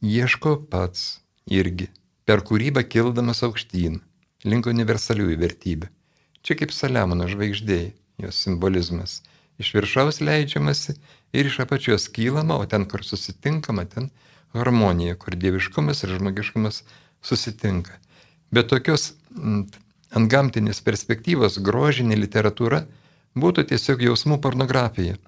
ieško 0.00 0.54
pats 0.72 1.18
irgi, 1.52 1.90
per 2.24 2.40
kūrybą 2.48 2.86
kildamas 2.88 3.44
aukštyn, 3.44 4.00
link 4.48 4.72
universaliųjų 4.72 5.36
vertybių. 5.44 5.92
Čia 6.40 6.56
kaip 6.62 6.72
Saliamono 6.72 7.28
žvaigždėjai, 7.28 7.92
jos 8.24 8.40
simbolizmas. 8.40 9.20
Iš 9.60 9.74
viršaus 9.76 10.22
leidžiamasi 10.24 10.96
ir 11.32 11.48
iš 11.50 11.60
apačios 11.64 12.08
kylama, 12.12 12.58
o 12.58 12.66
ten, 12.66 12.86
kur 12.88 13.04
susitinkama, 13.04 13.84
ten 13.84 14.10
harmonija, 14.56 15.16
kur 15.20 15.36
dieviškumas 15.36 16.04
ir 16.04 16.16
žmogiškumas 16.16 16.82
susitinka. 17.22 17.98
Bet 18.54 18.70
tokios 18.72 19.12
ant 20.16 20.30
gamtinės 20.32 20.80
perspektyvos 20.84 21.58
grožinė 21.64 22.16
literatūra 22.16 22.84
būtų 23.38 23.68
tiesiog 23.72 24.02
jausmų 24.08 24.40
pornografija, 24.44 25.18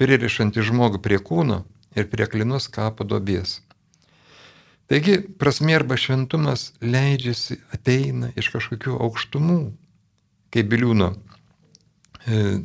pririšanti 0.00 0.64
žmogų 0.64 1.02
prie 1.04 1.20
kūno 1.20 1.62
ir 1.96 2.08
prie 2.12 2.26
klinos 2.32 2.68
kapo 2.72 3.04
dobės. 3.04 3.60
Taigi 4.86 5.18
prasmė 5.40 5.80
arba 5.80 5.96
šventumas 5.98 6.70
leidžiasi, 6.80 7.58
ateina 7.74 8.30
iš 8.38 8.52
kažkokių 8.54 8.94
aukštumų, 9.02 9.58
kaip 10.54 10.68
biliūno 10.70 11.08
e, 11.10 12.60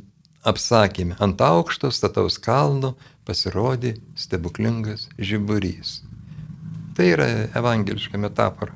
apsakėme, 0.48 1.18
ant 1.22 1.42
aukšto 1.42 1.92
stataus 1.94 2.38
kalno 2.42 2.96
pasirodė 3.28 3.96
stebuklingas 4.18 5.08
žiburys. 5.20 6.02
Tai 6.98 7.08
yra 7.14 7.28
evangeliška 7.58 8.20
metafora. 8.20 8.76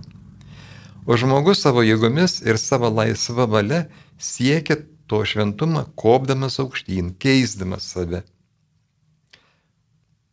O 1.06 1.18
žmogus 1.20 1.62
savo 1.62 1.84
jėgomis 1.86 2.40
ir 2.46 2.58
savo 2.58 2.90
laisva 2.90 3.46
valia 3.50 3.84
siekia 4.18 4.80
to 5.06 5.22
šventumą, 5.28 5.86
kopdamas 6.00 6.58
aukštyn, 6.64 7.14
keisdamas 7.22 7.92
save. 7.94 8.24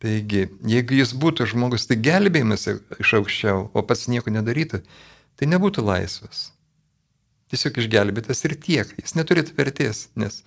Taigi, 0.02 0.48
jeigu 0.66 0.96
jis 0.98 1.12
būtų 1.14 1.46
žmogus, 1.52 1.84
tai 1.86 1.98
gelbėjimas 2.02 2.66
iš 2.98 3.12
aukščiau, 3.20 3.68
o 3.70 3.84
pats 3.86 4.08
nieko 4.10 4.32
nedarytų, 4.34 4.80
tai 5.38 5.48
nebūtų 5.52 5.84
laisvas. 5.86 6.48
Tiesiog 7.52 7.78
išgelbėtas 7.82 8.40
ir 8.48 8.56
tiek. 8.56 8.90
Jis 8.98 9.14
neturėtų 9.14 9.54
vertės, 9.58 10.06
nes 10.16 10.40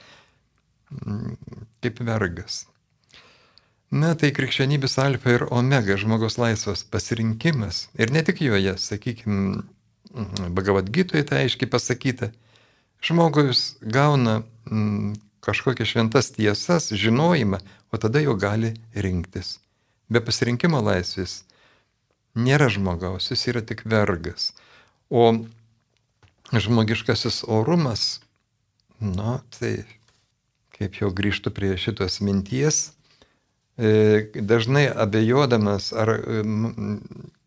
kaip 1.84 2.02
vergas. 2.08 2.66
Na, 3.96 4.16
tai 4.18 4.32
krikščionybės 4.36 4.98
alfa 5.00 5.38
ir 5.38 5.46
omega 5.54 5.96
žmogaus 6.00 6.40
laisvas 6.42 6.84
pasirinkimas. 6.90 7.86
Ir 8.02 8.12
ne 8.12 8.24
tik 8.26 8.42
joje, 8.44 8.74
sakykime, 8.82 9.62
Bagavad 10.56 10.90
Gytoje 10.90 11.26
tai 11.28 11.44
aiškiai 11.44 11.70
pasakyta. 11.70 12.30
Žmogus 13.04 13.76
gauna 13.82 14.42
mm, 14.72 15.16
kažkokias 15.44 15.92
šventas 15.92 16.32
tiesas, 16.32 16.88
žinojimą, 16.96 17.60
o 17.92 18.00
tada 18.00 18.22
jau 18.24 18.36
gali 18.40 18.74
rinktis. 18.96 19.60
Be 20.10 20.22
pasirinkimo 20.24 20.80
laisvės 20.82 21.44
nėra 22.36 22.70
žmogaus, 22.72 23.28
jis 23.32 23.48
yra 23.52 23.62
tik 23.66 23.84
vergas. 23.92 24.54
O 25.12 25.28
žmogiškasis 26.56 27.44
orumas, 27.52 28.22
na, 29.00 29.42
tai 29.58 29.84
kaip 30.76 31.00
jau 31.00 31.12
grįžtų 31.16 31.54
prie 31.56 31.74
šitos 31.80 32.20
minties, 32.26 32.82
e, 33.78 34.28
dažnai 34.36 34.86
abejodamas 35.06 35.92
ar 35.94 36.12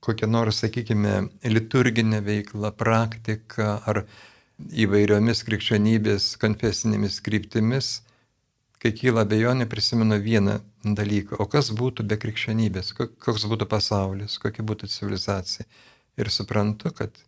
kokia 0.05 0.29
nors, 0.31 0.63
sakykime, 0.63 1.29
liturginė 1.45 2.23
veikla, 2.25 2.73
praktika 2.73 3.79
ar 3.91 4.05
įvairiomis 4.59 5.45
krikščionybės 5.47 6.33
konfesinėmis 6.43 7.21
kryptimis, 7.25 7.91
kai 8.83 8.93
kyla 8.95 9.25
abejonė, 9.27 9.67
prisimenu 9.71 10.19
vieną 10.23 10.59
dalyką. 10.99 11.39
O 11.43 11.47
kas 11.51 11.71
būtų 11.75 12.07
be 12.11 12.19
krikščionybės? 12.23 12.93
Koks 12.97 13.47
būtų 13.51 13.69
pasaulis? 13.71 14.39
Kokia 14.43 14.65
būtų 14.67 14.91
civilizacija? 14.91 15.67
Ir 16.19 16.31
suprantu, 16.35 16.91
kad 16.95 17.19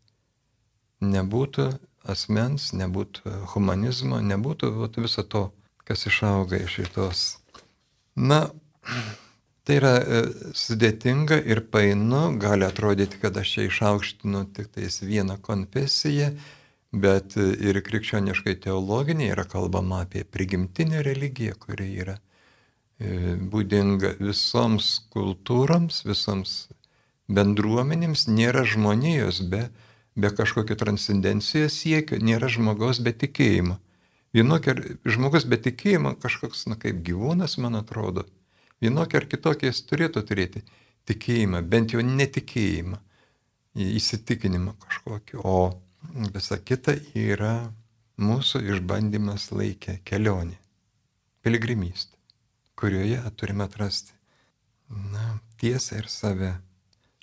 nebūtų 1.03 1.71
asmens, 2.11 2.71
nebūtų 2.75 3.35
humanizmo, 3.55 4.21
nebūtų 4.25 4.73
viso 5.03 5.23
to, 5.23 5.49
kas 5.91 6.07
išauga 6.07 6.57
iš 6.63 6.75
šitos. 6.79 7.21
Na, 8.15 8.45
tai 9.67 9.79
yra 9.81 9.95
e, 9.99 10.21
sudėtinga 10.55 11.41
ir 11.51 11.65
painu, 11.73 12.21
gali 12.39 12.63
atrodyti, 12.63 13.19
kad 13.19 13.41
aš 13.43 13.57
čia 13.57 13.65
išaukštinu 13.67 14.45
tik 14.55 14.71
tais 14.77 15.01
vieną 15.03 15.41
konfesiją, 15.43 16.31
bet 16.95 17.35
ir 17.41 17.81
krikščioniškai 17.89 18.55
teologinė 18.69 19.33
yra 19.33 19.49
kalbama 19.51 20.05
apie 20.05 20.23
prigimtinę 20.23 21.03
religiją, 21.07 21.59
kuri 21.59 21.91
yra 22.05 22.17
e, 22.21 23.35
būdinga 23.51 24.15
visoms 24.23 24.95
kultūroms, 25.11 26.05
visoms 26.07 26.57
bendruomenėms, 27.27 28.29
nėra 28.31 28.63
žmonijos 28.63 29.43
be, 29.51 29.67
be 30.15 30.31
kažkokio 30.39 30.79
transcendencijos 30.79 31.83
siekio, 31.83 32.23
nėra 32.23 32.47
žmogaus 32.47 33.03
be 33.03 33.11
tikėjimo. 33.27 33.83
Vienokia 34.37 34.77
žmogus 35.11 35.47
be 35.51 35.59
tikėjimo 35.59 36.15
kažkoks, 36.23 36.69
na 36.71 36.77
kaip 36.79 37.03
gyvūnas, 37.07 37.57
man 37.59 37.81
atrodo. 37.81 38.27
Vienokia 38.81 39.21
ar 39.21 39.27
kitokia 39.31 39.73
jis 39.73 39.83
turėtų 39.91 40.23
turėti 40.29 40.63
tikėjimą, 41.11 41.65
bent 41.67 41.95
jau 41.95 42.05
netikėjimą, 42.07 43.01
įsitikinimą 43.75 44.77
kažkokį, 44.85 45.43
o 45.43 45.57
visa 46.35 46.59
kita 46.63 46.95
yra 47.19 47.73
mūsų 48.21 48.63
išbandymas 48.75 49.51
laikė 49.55 49.99
kelionė, 50.07 50.57
piligrimystė, 51.43 52.17
kurioje 52.79 53.21
turime 53.37 53.67
atrasti 53.67 54.15
na, 55.13 55.41
tiesą 55.61 56.01
ir 56.01 56.11
save. 56.11 56.55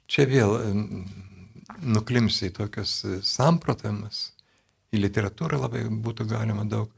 Čia 0.08 0.28
vėl 0.30 0.54
nuklimsi 1.84 2.48
į 2.48 2.56
tokius 2.62 3.00
samprotavimus, 3.28 4.32
į 4.92 5.02
literatūrą 5.04 5.60
labai 5.66 5.88
būtų 5.88 6.28
galima 6.30 6.68
daug 6.68 6.92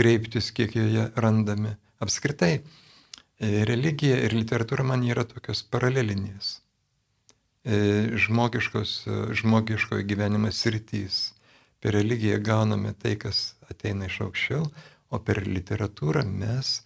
kreiptis, 0.00 0.50
kiek 0.56 0.74
joje 0.76 1.06
randame. 1.20 1.76
Apskritai, 2.00 2.54
e, 2.56 3.52
religija 3.68 4.16
ir 4.24 4.36
literatūra 4.38 4.86
man 4.92 5.04
yra 5.04 5.26
tokios 5.28 5.62
paralelinės. 5.72 6.54
E, 7.60 7.76
žmogiškos, 8.16 8.94
žmogiškojo 9.42 10.06
gyvenimo 10.08 10.48
sritys 10.48 11.34
per 11.80 11.92
religiją 11.96 12.38
gauname 12.44 12.94
tai, 12.96 13.18
kas 13.20 13.54
ateina 13.72 14.08
iš 14.08 14.20
aukščiau, 14.26 14.64
o 15.10 15.18
per 15.26 15.42
literatūrą 15.44 16.24
mes 16.28 16.78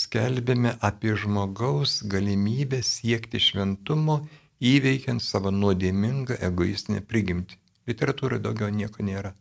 skelbėme 0.00 0.74
apie 0.84 1.14
žmogaus 1.16 2.02
galimybę 2.14 2.82
siekti 2.82 3.40
šventumo, 3.42 4.20
įveikiant 4.58 5.22
savo 5.22 5.52
nuodėmingą 5.54 6.38
egoistinę 6.50 7.02
prigimtį. 7.10 7.58
Literatūroje 7.88 8.42
daugiau 8.42 8.70
nieko 8.74 9.06
nėra. 9.06 9.32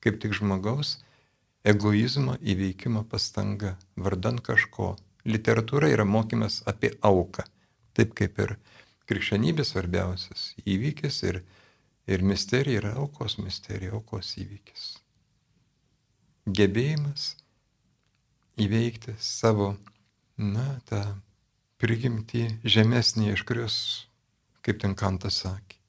Kaip 0.00 0.20
tik 0.22 0.32
žmogaus 0.36 0.96
egoizmo 1.64 2.36
įveikimo 2.40 3.04
pastanga, 3.10 3.74
vardan 3.96 4.38
kažko. 4.38 4.94
Literatūra 5.24 5.88
yra 5.88 6.04
mokymas 6.04 6.62
apie 6.68 6.92
auką. 7.00 7.46
Taip 7.96 8.12
kaip 8.18 8.40
ir 8.44 8.56
krikščionybės 9.08 9.72
svarbiausias 9.72 10.50
įvykis 10.64 11.22
ir 11.30 11.44
Ir 12.06 12.20
misterija 12.20 12.82
yra 12.82 12.90
aukos 13.00 13.38
misterija, 13.40 13.94
aukos 13.96 14.34
įvykis. 14.36 14.82
Gebėjimas 16.44 17.30
įveikti 18.60 19.14
savo, 19.24 19.70
na, 20.36 20.66
tą 20.90 21.00
prigimtį 21.80 22.42
žemesnį, 22.74 23.30
iš 23.32 23.44
kurios, 23.48 23.76
kaip 24.60 24.82
ten 24.82 24.92
Kantas 25.00 25.40
sakė, 25.46 25.80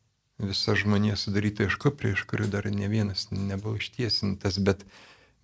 visa 0.48 0.78
žmonė 0.80 1.18
sudaryta 1.20 1.68
iš 1.68 1.76
kuprė, 1.84 2.14
iš 2.16 2.24
kurių 2.32 2.48
dar 2.54 2.70
ne 2.72 2.88
vienas 2.88 3.28
nebuvo 3.34 3.76
ištiesintas, 3.82 4.62
bet, 4.64 4.88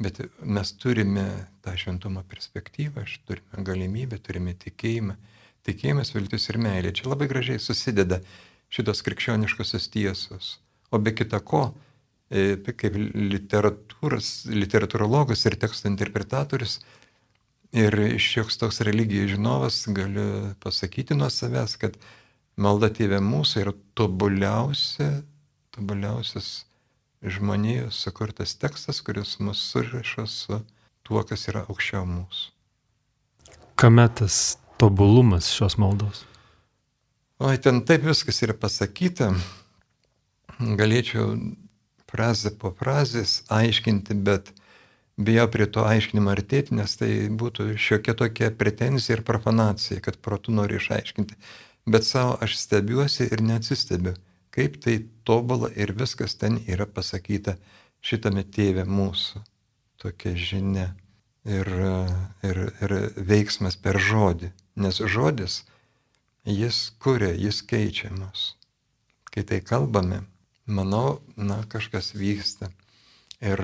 bet 0.01 0.17
mes 0.41 0.73
turime 0.81 1.25
tą 1.65 1.75
šventumo 1.77 2.23
perspektyvą, 2.29 3.03
turime 3.27 3.63
galimybę, 3.67 4.17
turime 4.23 4.53
tikėjimą. 4.57 5.15
Tikėjimas, 5.67 6.13
viltis 6.15 6.49
ir 6.49 6.57
meilė. 6.57 6.91
Čia 6.97 7.09
labai 7.11 7.27
gražiai 7.29 7.59
susideda 7.61 8.17
šitos 8.73 9.01
krikščioniškosios 9.05 9.85
tiesos. 9.93 10.45
O 10.91 10.97
be 10.97 11.11
kita 11.13 11.39
ko, 11.45 11.73
e, 12.31 12.57
kaip 12.57 12.95
literatūrologas 12.97 15.45
ir 15.45 15.55
teksto 15.61 15.87
interpretatorius 15.91 16.79
ir 17.71 17.95
šioks 18.19 18.57
toks 18.59 18.81
religijos 18.87 19.31
žinovas 19.35 19.87
galiu 19.95 20.55
pasakyti 20.63 21.15
nuo 21.15 21.29
savęs, 21.31 21.77
kad 21.79 21.95
malda 22.57 22.89
tėvė 22.91 23.21
mūsų 23.23 23.61
yra 23.63 23.73
tobuliausia, 23.95 25.23
tobuliausias 25.75 26.65
žmonijos 27.21 27.99
sukurtas 28.03 28.55
tekstas, 28.57 29.01
kuris 29.01 29.39
mus 29.39 29.61
suriša 29.71 30.25
su 30.27 30.61
tuo, 31.03 31.23
kas 31.27 31.47
yra 31.51 31.65
aukščiau 31.69 32.05
mūsų. 32.07 32.49
Kame 33.81 34.07
tas 34.17 34.57
tobulumas 34.81 35.49
šios 35.53 35.77
maldos? 35.81 36.25
Oi, 37.41 37.57
ten 37.57 37.81
taip 37.85 38.05
viskas 38.05 38.41
yra 38.45 38.53
pasakyta. 38.57 39.31
Galėčiau 40.61 41.33
frazę 42.11 42.51
po 42.61 42.69
frazės 42.77 43.39
aiškinti, 43.49 44.17
bet 44.27 44.51
bijau 45.17 45.47
prie 45.49 45.65
to 45.65 45.85
aiškinimo 45.87 46.29
artėti, 46.33 46.75
nes 46.77 46.93
tai 46.99 47.09
būtų 47.41 47.71
šiokia 47.81 48.15
tokia 48.17 48.51
pretenzija 48.57 49.17
ir 49.17 49.23
profanacija, 49.25 50.01
kad 50.05 50.19
protu 50.21 50.53
noriu 50.53 50.77
išaiškinti. 50.81 51.37
Bet 51.89 52.05
savo 52.05 52.37
aš 52.45 52.59
stebiuosi 52.61 53.25
ir 53.31 53.41
neatsistebiu, 53.41 54.13
kaip 54.51 54.79
tai 54.83 54.97
tobula 55.23 55.71
ir 55.75 55.93
viskas 55.97 56.35
ten 56.35 56.59
yra 56.67 56.85
pasakyta 56.85 57.55
šitame 58.03 58.43
tėve 58.43 58.85
mūsų. 58.87 59.41
Tokia 60.01 60.33
žinia 60.35 60.87
ir, 61.45 61.69
ir, 62.43 62.61
ir 62.81 62.95
veiksmas 63.17 63.77
per 63.77 63.99
žodį. 64.01 64.51
Nes 64.81 64.97
žodis 64.97 65.61
jis 66.45 66.91
kuria, 66.99 67.33
jis 67.37 67.61
keičia 67.61 68.09
mus. 68.15 68.55
Kai 69.31 69.43
tai 69.47 69.61
kalbame, 69.61 70.23
manau, 70.65 71.21
na, 71.37 71.61
kažkas 71.69 72.13
vyksta. 72.17 72.71
Ir 73.41 73.61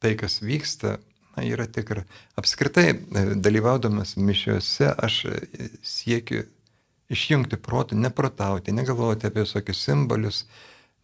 tai, 0.00 0.16
kas 0.18 0.40
vyksta, 0.42 0.96
na, 1.36 1.44
yra 1.44 1.66
tikra. 1.68 2.06
Apskritai, 2.40 2.88
dalyvaudamas 3.36 4.16
mišiuose, 4.16 4.90
aš 4.90 5.22
siekiu 5.84 6.46
išjungti 7.12 7.56
protą, 7.56 7.96
neprotauti, 7.96 8.74
negalvoti 8.74 9.28
apie 9.28 9.44
visokius 9.44 9.82
simbolius, 9.86 10.44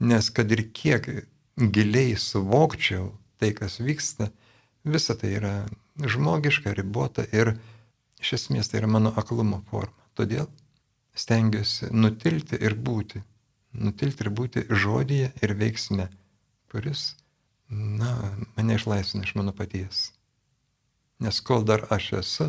nes 0.01 0.31
kad 0.35 0.51
ir 0.53 0.65
kiek 0.75 1.09
giliai 1.57 2.17
suvokčiau 2.19 3.13
tai, 3.39 3.53
kas 3.55 3.79
vyksta, 3.83 4.31
visa 4.85 5.15
tai 5.19 5.35
yra 5.39 5.55
žmogiška, 5.99 6.75
ribota 6.75 7.25
ir 7.33 7.55
iš 8.23 8.35
esmės 8.39 8.71
tai 8.71 8.83
yra 8.83 8.91
mano 8.91 9.13
aklumo 9.19 9.63
forma. 9.71 9.99
Todėl 10.19 10.49
stengiuosi 11.19 11.91
nutilti 11.93 12.59
ir 12.61 12.77
būti. 12.89 13.23
Nutilti 13.73 14.27
ir 14.27 14.31
būti 14.31 14.65
žodyje 14.69 15.31
ir 15.43 15.55
veiksme, 15.57 16.09
kuris, 16.73 17.15
na, 17.69 18.13
mane 18.57 18.77
išlaisvina 18.77 19.25
iš 19.25 19.35
mano 19.39 19.55
paties. 19.57 20.11
Nes 21.23 21.41
kol 21.41 21.65
dar 21.65 21.87
aš 21.95 22.13
esu, 22.21 22.49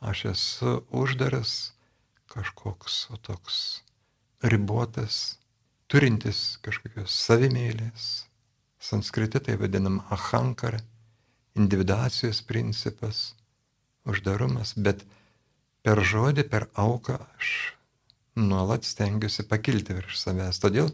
aš 0.00 0.24
esu 0.34 0.74
uždaras, 0.90 1.72
kažkoks 2.30 3.08
o 3.10 3.18
toks 3.18 3.82
ribotas, 4.42 5.36
turintis 5.90 6.58
kažkokios 6.64 7.14
savimėlės. 7.26 8.08
Sanskrite 8.80 9.42
tai 9.44 9.58
vadinam 9.60 9.98
ahankara, 10.14 10.80
individuacijos 11.58 12.40
principas, 12.48 13.34
uždarumas, 14.08 14.72
bet 14.76 15.02
per 15.84 16.00
žodį, 16.00 16.46
per 16.48 16.68
auką 16.78 17.18
aš 17.36 17.50
nuolat 18.40 18.86
stengiuosi 18.88 19.44
pakilti 19.50 19.98
virš 19.98 20.22
savęs. 20.22 20.62
Todėl 20.62 20.88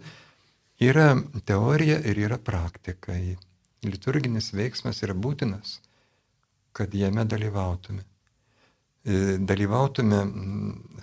yra 0.82 1.12
teorija 1.46 2.00
ir 2.10 2.18
yra 2.26 2.40
praktika. 2.42 3.14
Liturginis 3.86 4.50
veiksmas 4.56 5.04
yra 5.06 5.14
būtinas, 5.14 5.78
kad 6.74 6.94
jame 6.96 7.22
dalyvautume. 7.28 8.02
E, 9.06 9.36
dalyvautume 9.38 10.20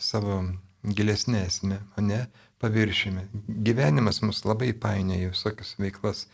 savo 0.04 0.42
gilesnė 0.84 1.46
esmė, 1.48 1.80
o 1.98 2.04
ne 2.04 2.26
paviršime. 2.64 3.28
Gyvenimas 3.64 4.22
mus 4.24 4.44
labai 4.48 4.74
painioja 4.76 5.32
visokias 5.32 5.76
veiklas, 5.80 6.26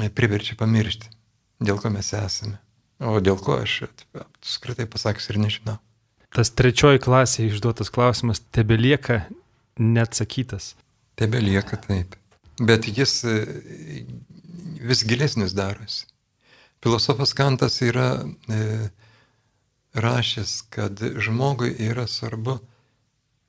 e, 0.00 0.08
priverčia 0.08 0.56
pamiršti, 0.60 1.12
dėl 1.60 1.80
ko 1.82 1.92
mes 1.92 2.12
esame. 2.16 2.56
O 3.04 3.18
dėl 3.20 3.36
ko 3.36 3.60
aš, 3.60 3.82
apskritai 4.16 4.88
pasakysiu, 4.88 5.34
ir 5.36 5.44
nežinau 5.44 5.76
tas 6.36 6.52
trečioji 6.52 7.00
klasė 7.00 7.46
išduotas 7.48 7.88
klausimas 7.92 8.42
tebelieka 8.52 9.22
neatsakytas. 9.80 10.74
Tebelieka 11.16 11.78
taip. 11.80 12.16
Bet 12.60 12.88
jis 12.88 13.22
e, 13.24 13.36
vis 14.84 15.04
gilesnis 15.08 15.54
darosi. 15.56 16.04
Filosofas 16.84 17.32
Kantas 17.36 17.80
yra 17.84 18.10
e, 18.52 18.60
rašęs, 19.96 20.56
kad 20.70 21.00
žmogui 21.26 21.72
yra 21.88 22.06
svarbu 22.06 22.58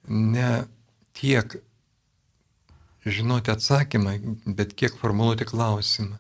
ne 0.08 0.52
tiek 1.18 1.58
žinoti 3.06 3.52
atsakymą, 3.52 4.18
bet 4.46 4.76
kiek 4.80 4.96
formuluoti 5.02 5.48
klausimą. 5.48 6.18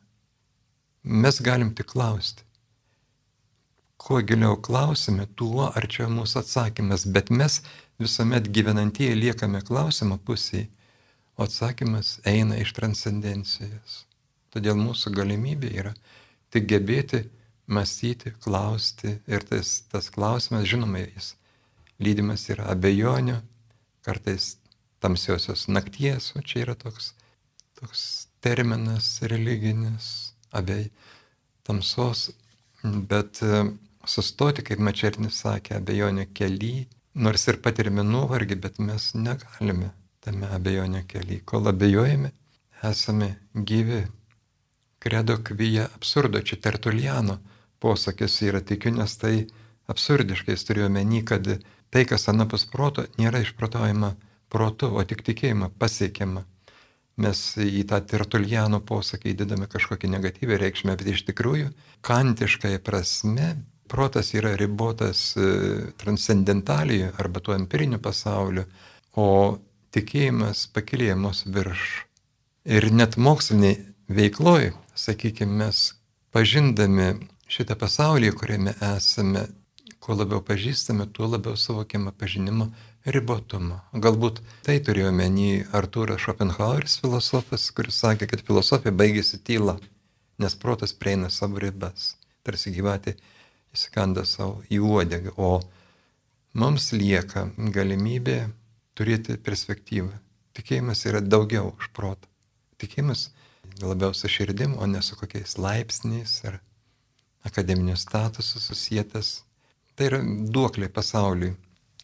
Mes 1.04 1.42
galim 1.42 1.74
tik 1.76 1.88
klausti 1.94 2.48
kuo 4.08 4.22
giliau 4.22 4.56
klausime, 4.68 5.26
tuo 5.36 5.66
arčiau 5.76 6.08
mūsų 6.13 6.42
atsakymas, 6.44 7.06
bet 7.16 7.32
mes 7.34 7.58
visuomet 8.00 8.50
gyvenantieji 8.56 9.18
liekame 9.18 9.60
klausimo 9.68 10.16
pusėje, 10.30 10.70
o 11.38 11.46
atsakymas 11.46 12.13
eina 12.32 12.56
iš 12.62 12.72
transcendencijos. 12.78 13.98
Todėl 14.54 14.78
mūsų 14.80 15.12
galimybė 15.18 15.74
yra 15.82 15.92
tik 16.54 16.70
gebėti 16.72 17.26
mąstyti, 17.67 18.32
klausti 18.43 19.17
ir 19.27 19.43
tas, 19.47 19.82
tas 19.91 20.10
klausimas, 20.13 20.67
žinoma, 20.69 21.03
jis 21.03 21.34
lydimas 21.99 22.47
yra 22.53 22.69
abejonių, 22.73 23.38
kartais 24.08 24.56
tamsiosios 25.03 25.67
nakties, 25.67 26.32
o 26.38 26.41
čia 26.41 26.63
yra 26.65 26.77
toks, 26.80 27.13
toks 27.80 28.03
terminas 28.41 29.17
religinis, 29.27 30.34
abej, 30.56 30.88
tamsos 31.67 32.30
Bet 32.84 33.41
e, 33.41 33.63
sustoti, 34.06 34.63
kaip 34.65 34.82
Mačernis 34.84 35.41
sakė, 35.41 35.80
abejonių 35.82 36.27
keli, 36.38 36.88
nors 37.17 37.47
ir 37.49 37.60
patirime 37.63 38.06
nuovargį, 38.06 38.60
bet 38.65 38.77
mes 38.80 39.12
negalime 39.15 39.91
tame 40.23 40.49
abejonio 40.53 41.01
keli. 41.10 41.41
Kol 41.45 41.71
abejojame, 41.71 42.32
esame 42.86 43.34
gyvi. 43.53 44.03
Kredo 45.01 45.38
kvyja 45.49 45.88
absurdo, 45.95 46.41
čia 46.41 46.58
tertuliano 46.62 47.39
posakis 47.84 48.42
yra 48.48 48.62
tikiu, 48.62 48.94
nes 48.98 49.18
tai 49.22 49.48
absurdiškai 49.92 50.56
jis 50.56 50.66
turėjo 50.68 50.90
meni, 50.94 51.24
kad 51.26 51.48
tai, 51.94 52.04
kas 52.10 52.28
anapus 52.32 52.66
proto, 52.70 53.06
nėra 53.22 53.42
išprotojama 53.46 54.13
protu, 54.52 54.92
o 54.92 55.04
tik 55.08 55.24
tikėjimą 55.28 55.72
pasiekiama. 55.80 56.44
Mes 57.18 57.40
į 57.58 57.82
tą 57.90 57.98
tertuliano 58.06 58.78
posakį 58.86 59.32
įdedame 59.34 59.66
kažkokią 59.72 60.10
negatyvę 60.13 60.60
reikšmę, 60.62 60.94
bet 61.00 61.08
iš 61.16 61.24
tikrųjų, 61.32 61.72
kantiškai 62.06 62.76
prasme, 62.86 63.56
protas 63.90 64.34
yra 64.38 64.54
ribotas 64.60 65.32
e, 65.34 65.48
transcendentalijų 65.98 67.16
arba 67.18 67.42
tuo 67.42 67.56
empiriniu 67.58 67.98
pasauliu, 68.04 68.68
o 69.18 69.58
tikėjimas 69.96 70.68
pakilėjimus 70.76 71.46
virš. 71.50 71.88
Ir 72.68 72.90
net 72.92 73.18
moksliniai 73.18 73.80
veikloj, 74.12 74.74
sakykime, 74.94 75.63
mes 75.63 75.82
pažindami 76.36 77.16
šitą 77.51 77.77
pasaulį, 77.79 78.33
kuriame 78.36 78.73
esame, 78.93 79.45
kuo 80.03 80.15
labiau 80.17 80.41
pažįstame, 80.43 81.07
tuo 81.15 81.29
labiau 81.31 81.57
suvokiame 81.60 82.12
pažinimo 82.12 82.69
ribotumą. 83.15 83.79
Galbūt 84.05 84.41
tai 84.67 84.77
turėjo 84.83 85.13
menį 85.15 85.49
Artūras 85.79 86.21
Schopenhaueris 86.23 86.99
filosofas, 87.03 87.69
kuris 87.75 88.01
sakė, 88.03 88.27
kad 88.31 88.43
filosofija 88.47 88.91
baigėsi 88.91 89.39
tyla, 89.47 89.77
nes 90.43 90.55
protas 90.60 90.93
prieina 90.93 91.31
savo 91.33 91.62
ribas, 91.63 92.15
tarsi 92.43 92.73
gyvatė 92.75 93.15
įsikanda 93.75 94.25
savo 94.27 94.62
į 94.71 94.81
uodegą, 94.83 95.33
o 95.38 95.62
mums 96.53 96.91
lieka 96.93 97.47
galimybė 97.57 98.39
turėti 98.97 99.38
perspektyvą. 99.47 100.12
Tikėjimas 100.57 101.05
yra 101.05 101.21
daugiau 101.21 101.71
už 101.77 101.91
protą. 101.93 102.27
Tikėjimas 102.81 103.29
labiau 103.81 104.13
su 104.17 104.29
širdim, 104.29 104.75
o 104.81 104.86
ne 104.89 105.03
su 105.05 105.15
kokiais 105.19 105.57
laipsniais 105.62 106.39
ar 106.49 106.60
akademiniu 107.47 107.97
statusu 107.97 108.62
susijęs. 108.62 109.31
Tai 109.97 110.12
yra 110.12 110.21
duoklė 110.53 110.91
pasauliui 110.93 111.55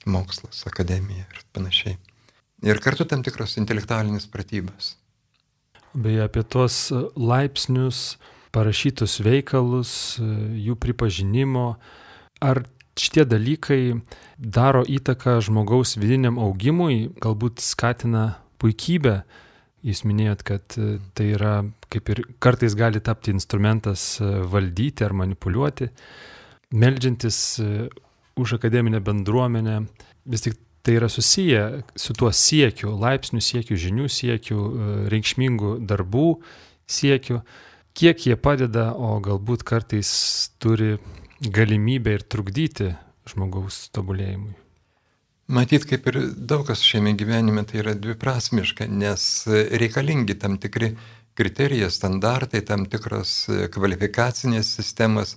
mokslas, 0.09 0.63
akademija 0.67 1.27
ir 1.27 1.43
panašiai. 1.53 1.97
Ir 2.63 2.79
kartu 2.83 3.05
tam 3.05 3.23
tikros 3.23 3.57
intelektualinės 3.59 4.25
pratybos. 4.31 4.95
Beje, 5.93 6.23
apie 6.25 6.41
tuos 6.47 6.87
laipsnius, 7.19 8.15
parašytus 8.55 9.19
veikalus, 9.21 9.91
jų 10.17 10.77
pripažinimo, 10.81 11.75
ar 12.41 12.63
šitie 12.99 13.25
dalykai 13.29 13.81
daro 14.37 14.83
įtaką 14.85 15.39
žmogaus 15.45 15.97
vidiniam 15.99 16.39
augimui, 16.41 17.11
galbūt 17.21 17.61
skatina 17.61 18.39
puikybę. 18.61 19.21
Jūs 19.83 20.05
minėjot, 20.07 20.43
kad 20.47 20.75
tai 21.17 21.25
yra 21.35 21.57
kaip 21.91 22.09
ir 22.13 22.21
kartais 22.43 22.75
gali 22.79 23.01
tapti 23.03 23.33
instrumentas 23.35 24.15
valdyti 24.21 25.03
ar 25.03 25.11
manipuliuoti. 25.19 25.89
Meldžiantis 26.73 27.37
už 28.39 28.55
akademinę 28.57 29.01
bendruomenę, 29.03 29.81
vis 30.25 30.41
tik 30.41 30.55
tai 30.83 30.95
yra 30.95 31.09
susiję 31.09 31.83
su 31.95 32.13
tuo 32.13 32.31
siekiu, 32.31 32.91
laipsnių 32.99 33.39
siekiu, 33.41 33.77
žinių 33.79 34.09
siekiu, 34.11 34.57
e, 34.59 34.95
reikšmingų 35.13 35.77
darbų 35.87 36.25
siekiu, 36.87 37.39
kiek 37.95 38.25
jie 38.27 38.35
padeda, 38.35 38.91
o 38.91 39.15
galbūt 39.23 39.63
kartais 39.63 40.11
turi 40.59 40.97
galimybę 41.39 42.17
ir 42.17 42.27
trukdyti 42.27 42.91
žmogaus 43.31 43.87
tobulėjimui. 43.95 44.62
Matyt, 45.51 45.83
kaip 45.89 46.05
ir 46.07 46.19
daug 46.37 46.63
kas 46.67 46.83
šiame 46.85 47.15
gyvenime, 47.19 47.65
tai 47.67 47.81
yra 47.81 47.97
dviprasmiška, 47.99 48.87
nes 48.87 49.25
reikalingi 49.49 50.37
tam 50.39 50.55
tikri 50.61 50.93
kriterijai, 51.35 51.89
standartai, 51.91 52.61
tam 52.63 52.85
tikros 52.87 53.49
kvalifikacinės 53.73 54.69
sistemas, 54.77 55.35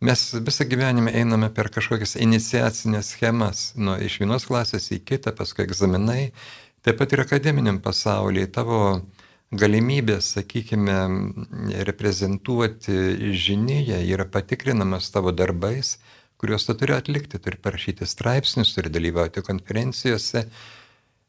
Mes 0.00 0.20
visą 0.46 0.62
gyvenimą 0.70 1.10
einame 1.10 1.48
per 1.50 1.72
kažkokias 1.74 2.12
iniciacinės 2.22 3.08
schemas, 3.16 3.62
nuo 3.74 3.96
iš 3.98 4.20
vienos 4.22 4.44
klasės 4.46 4.84
į 4.94 5.00
kitą, 5.02 5.32
paskui 5.34 5.64
egzaminai, 5.64 6.28
taip 6.86 7.00
pat 7.00 7.16
ir 7.16 7.24
akademiniam 7.24 7.80
pasaulyje 7.82 8.46
tavo 8.54 8.78
galimybės, 9.50 10.28
sakykime, 10.36 11.00
reprezentuoti 11.88 13.32
žinėje 13.46 13.98
yra 14.12 14.28
patikrinamas 14.30 15.10
tavo 15.10 15.34
darbais, 15.34 15.96
kuriuos 16.38 16.66
tu 16.68 16.74
turi 16.78 16.94
atlikti, 16.96 17.40
turi 17.42 17.58
parašyti 17.62 18.06
straipsnius, 18.06 18.74
turi 18.76 18.92
dalyvauti 18.94 19.44
konferencijose, 19.46 20.46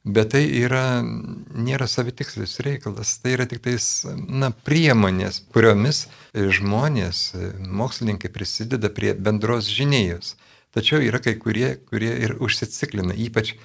Bet 0.08 0.32
tai 0.32 0.46
yra, 0.56 1.02
nėra 1.04 1.84
savitikslis 1.92 2.62
reikalas, 2.64 3.18
tai 3.20 3.34
yra 3.36 3.46
tik 3.50 3.60
tais, 3.66 4.06
na, 4.16 4.48
priemonės, 4.64 5.42
kuriomis 5.52 6.06
žmonės, 6.34 7.34
mokslininkai 7.60 8.32
prisideda 8.32 8.88
prie 8.96 9.12
bendros 9.14 9.68
žinėjos. 9.68 10.38
Tačiau 10.72 11.04
yra 11.04 11.20
kai 11.20 11.36
kurie, 11.36 11.74
kurie 11.90 12.14
ir 12.24 12.38
užsiciklina, 12.40 13.12
ypač 13.12 13.58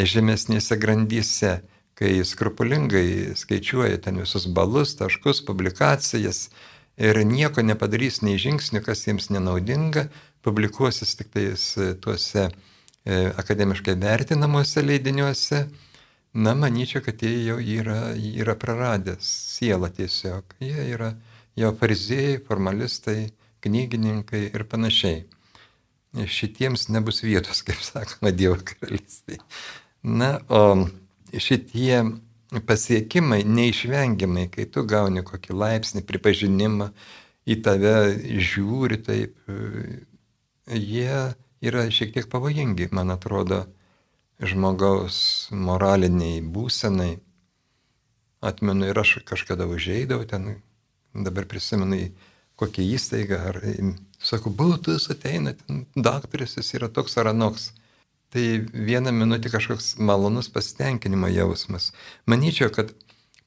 žemesnėse 0.00 0.78
grandyse, 0.80 1.58
kai 1.96 2.12
skrupulingai 2.24 3.36
skaičiuoja 3.36 4.00
ten 4.00 4.22
visus 4.24 4.48
balus, 4.48 4.96
taškus, 4.96 5.44
publikacijas 5.44 6.46
ir 6.96 7.20
nieko 7.28 7.60
nepadarys 7.60 8.22
nei 8.24 8.40
žingsnių, 8.40 8.80
kas 8.84 9.04
jiems 9.04 9.28
nenaudinga, 9.28 10.08
publikuosis 10.46 11.18
tik 11.18 11.34
tais 11.34 11.68
tuose 12.00 12.46
E, 13.06 13.32
akademiškai 13.38 13.94
vertinamuose 14.02 14.82
leidiniuose, 14.82 15.60
na, 16.34 16.54
manyčiau, 16.58 17.04
kad 17.06 17.20
jie 17.22 17.44
jau 17.46 17.60
yra, 17.62 18.00
yra 18.18 18.56
praradęs 18.58 19.28
sielą 19.54 19.92
tiesiog. 19.94 20.56
Jie 20.58 20.86
yra 20.96 21.12
jau 21.54 21.70
farizėjai, 21.78 22.40
formalistai, 22.48 23.28
knygininkai 23.62 24.42
ir 24.48 24.64
panašiai. 24.72 25.20
Šitiems 26.38 26.88
nebus 26.90 27.22
vietos, 27.22 27.62
kaip 27.68 27.78
sakoma, 27.86 28.34
Dievo 28.34 28.58
karalystėje. 28.72 29.38
Na, 30.02 30.32
o 30.50 30.88
šitie 31.30 32.02
pasiekimai 32.66 33.44
neišvengiamai, 33.46 34.48
kai 34.50 34.66
tu 34.66 34.82
gauni 34.82 35.22
kokį 35.30 35.54
laipsnį, 35.62 36.02
pripažinimą, 36.10 36.90
į 37.46 37.60
tave 37.62 37.96
žiūri 38.50 38.98
taip, 39.06 39.38
jie 40.66 41.34
yra 41.60 41.90
šiek 41.90 42.12
tiek 42.14 42.28
pavojingi, 42.30 42.88
man 42.92 43.10
atrodo, 43.14 43.64
žmogaus 44.42 45.48
moraliniai 45.50 46.42
būsenai. 46.42 47.16
Atmenu 48.46 48.90
ir 48.90 48.98
aš 49.00 49.18
kažkada 49.26 49.66
užėjau 49.66 50.20
ten, 50.28 50.58
dabar 51.14 51.46
prisimenu 51.48 52.10
kokią 52.60 52.84
įstaigą, 52.96 53.38
ar, 53.50 53.58
sakau, 54.20 54.52
būtus 54.52 55.08
ateina, 55.12 55.54
daktaris 55.96 56.56
jis 56.58 56.74
yra 56.78 56.88
toks 56.92 57.16
ar 57.20 57.32
anoks. 57.32 57.72
Tai 58.34 58.44
vieną 58.72 59.12
minutę 59.14 59.48
kažkoks 59.52 59.96
malonus 60.02 60.48
pasitenkinimo 60.52 61.30
jausmas. 61.30 61.92
Manyčiau, 62.26 62.72
kad 62.74 62.90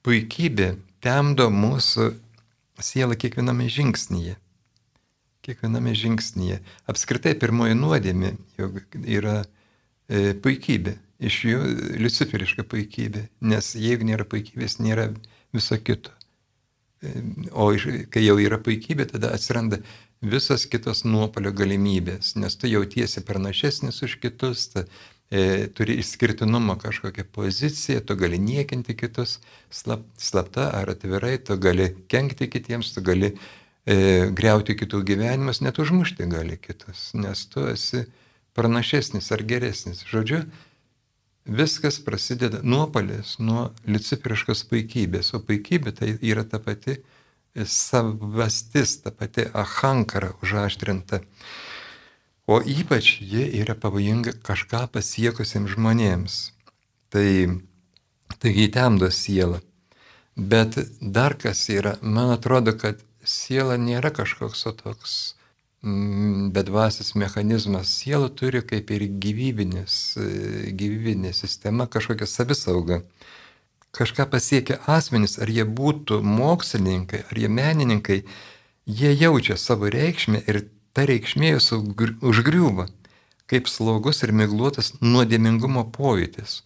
puikybė 0.07 0.77
temdo 1.03 1.49
mūsų 1.51 2.13
sielą 2.79 3.17
kiekviename 3.19 3.67
žingsnyje 3.69 4.37
kiekviename 5.45 5.93
žingsnyje. 5.97 6.59
Apskritai 6.91 7.35
pirmoji 7.39 7.77
nuodėmė 7.79 8.33
yra 9.05 9.41
e, 9.41 10.33
puikybė, 10.43 10.95
iš 11.19 11.41
jų 11.47 11.59
luciferiška 12.03 12.65
puikybė, 12.69 13.27
nes 13.51 13.73
jeigu 13.75 14.07
nėra 14.07 14.27
puikybės, 14.29 14.79
nėra 14.83 15.09
viso 15.55 15.77
kito. 15.79 16.13
E, 17.01 17.13
o 17.51 17.71
kai 18.11 18.25
jau 18.25 18.37
yra 18.41 18.59
puikybė, 18.63 19.07
tada 19.13 19.31
atsiranda 19.35 19.81
visas 20.19 20.65
kitos 20.67 21.05
nuopolio 21.07 21.53
galimybės, 21.55 22.35
nes 22.35 22.59
tu 22.59 22.67
jautiesi 22.67 23.23
pranašesnis 23.23 24.01
už 24.03 24.17
kitus, 24.19 24.65
ta, 24.73 24.83
e, 25.31 25.69
turi 25.71 25.95
išskirtinumo 26.01 26.75
kažkokią 26.81 27.23
poziciją, 27.31 28.03
tu 28.03 28.17
gali 28.19 28.39
niekinti 28.43 28.97
kitus 28.99 29.37
slap, 29.71 30.03
slapta 30.19 30.67
ar 30.75 30.91
atvirai, 30.95 31.37
tu 31.39 31.55
gali 31.55 31.93
kenkti 32.11 32.49
kitiems, 32.51 32.91
tu 32.95 33.05
gali 33.05 33.31
e, 33.31 33.39
greuti 33.89 34.75
kitų 34.77 35.01
gyvenimus, 35.07 35.63
net 35.65 35.79
užmušti 35.81 36.27
gali 36.29 36.57
kitus, 36.61 37.09
nes 37.17 37.45
tu 37.49 37.63
esi 37.71 38.03
pranašesnis 38.57 39.31
ar 39.33 39.43
geresnis. 39.47 40.03
Žodžiu, 40.09 40.43
viskas 41.49 41.97
prasideda 42.05 42.61
nuopalės 42.63 43.37
nuo 43.39 43.69
luciferiškos 43.89 44.65
puikybės, 44.69 45.33
o 45.33 45.41
puikybė 45.41 45.95
tai 45.95 46.11
yra 46.21 46.45
ta 46.45 46.59
pati 46.61 46.99
savastis, 47.65 48.99
ta 49.01 49.11
pati 49.11 49.47
ahankara 49.53 50.35
užaštrinta. 50.43 51.23
O 52.49 52.59
ypač 52.61 53.19
jie 53.21 53.45
yra 53.61 53.75
pavojinga 53.77 54.33
kažką 54.45 54.87
pasiekusiems 54.93 55.75
žmonėms. 55.75 56.37
Tai, 57.13 57.29
taigi 58.41 58.69
temdo 58.73 59.09
sielą. 59.13 59.61
Bet 60.37 60.77
dar 61.01 61.35
kas 61.37 61.65
yra, 61.73 61.97
man 62.01 62.31
atrodo, 62.33 62.73
kad 62.77 63.01
siela 63.23 63.77
nėra 63.77 64.11
kažkoks 64.15 64.63
toks 64.83 65.15
mm, 65.83 66.51
bedvasis 66.55 67.15
mechanizmas. 67.15 67.91
Siela 68.01 68.29
turi 68.29 68.61
kaip 68.61 68.91
ir 68.91 69.07
gyvybinis, 69.21 70.17
gyvybinė 70.79 71.33
sistema 71.33 71.87
kažkokią 71.87 72.27
savisaugą. 72.27 73.01
Kažką 73.95 74.27
pasiekia 74.29 74.77
asmenys, 74.85 75.39
ar 75.41 75.49
jie 75.49 75.65
būtų 75.65 76.21
mokslininkai, 76.21 77.23
ar 77.31 77.39
jie 77.41 77.49
menininkai, 77.49 78.19
jie 78.85 79.13
jaučia 79.17 79.57
savo 79.57 79.89
reikšmę 79.89 80.43
ir 80.45 80.67
ta 80.93 81.07
reikšmė 81.09 81.55
jūs 81.55 81.71
užgriūva, 81.73 82.85
kaip 83.49 83.69
slogus 83.69 84.21
ir 84.21 84.33
migluotas 84.35 84.93
nuodėmingumo 85.01 85.87
pojūtis. 85.95 86.61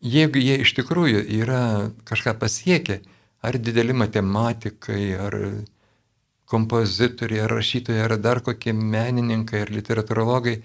Jeigu 0.00 0.40
jie 0.40 0.60
iš 0.62 0.72
tikrųjų 0.78 1.24
yra 1.42 1.90
kažką 2.08 2.36
pasiekę, 2.40 3.00
ar 3.42 3.58
dideli 3.58 3.94
matematikai, 3.94 5.04
ar 5.14 5.36
kompozitoriai, 6.48 7.44
ar 7.44 7.56
rašytojai, 7.58 8.04
ar 8.04 8.16
dar 8.16 8.40
kokie 8.44 8.72
menininkai, 8.72 9.62
ar 9.66 9.72
literatūrologai, 9.72 10.58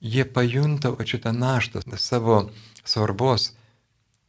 jie 0.00 0.24
pajunta 0.24 0.94
šitą 1.04 1.32
naštą, 1.36 1.82
savo 1.98 2.44
svarbos 2.84 3.50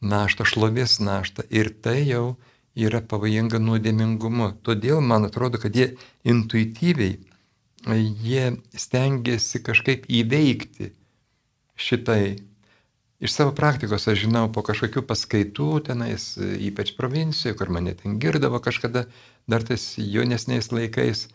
naštą, 0.01 0.47
šlovės 0.49 0.99
naštą. 0.99 1.45
Ir 1.49 1.69
tai 1.83 2.01
jau 2.09 2.37
yra 2.75 3.01
pavojinga 3.01 3.61
nuodėmingumu. 3.61 4.51
Todėl 4.65 5.01
man 5.05 5.29
atrodo, 5.29 5.61
kad 5.61 5.75
jie 5.75 5.93
intuityviai, 6.25 7.19
jie 8.25 8.45
stengiasi 8.77 9.61
kažkaip 9.63 10.07
įveikti 10.09 10.91
šitai. 11.75 12.50
Iš 13.21 13.33
savo 13.33 13.51
praktikos 13.53 14.07
aš 14.09 14.23
žinau 14.23 14.47
po 14.49 14.63
kažkokių 14.65 15.03
paskaitų 15.05 15.67
tenais, 15.85 16.23
ypač 16.41 16.95
provincijoje, 16.97 17.53
kur 17.59 17.69
mane 17.69 17.93
ten 17.93 18.15
girdavo 18.17 18.57
kažkada, 18.57 19.03
dar 19.45 19.61
tais 19.61 19.83
jaunesniais 20.01 20.71
laikais, 20.73 21.27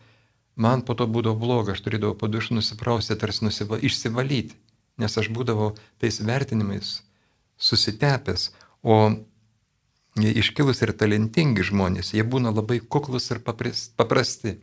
man 0.58 0.82
po 0.82 0.96
to 0.98 1.06
būdavo 1.06 1.38
bloga, 1.38 1.76
aš 1.76 1.84
turėdavau 1.84 2.16
po 2.18 2.26
dušų 2.26 2.56
nusiprausti, 2.58 3.14
tarsi 3.14 3.46
nusiva, 3.46 3.78
išsivalyti, 3.78 4.58
nes 4.98 5.14
aš 5.14 5.30
būdavau 5.30 5.76
tais 6.02 6.18
vertinimais 6.26 6.96
susitepęs, 7.56 8.48
o 8.82 9.14
iškilus 10.18 10.82
ir 10.82 10.90
talentingi 10.90 11.68
žmonės, 11.70 12.10
jie 12.16 12.24
būna 12.26 12.50
labai 12.50 12.80
kuklus 12.80 13.30
ir 13.30 13.44
paprasti. 13.46 14.56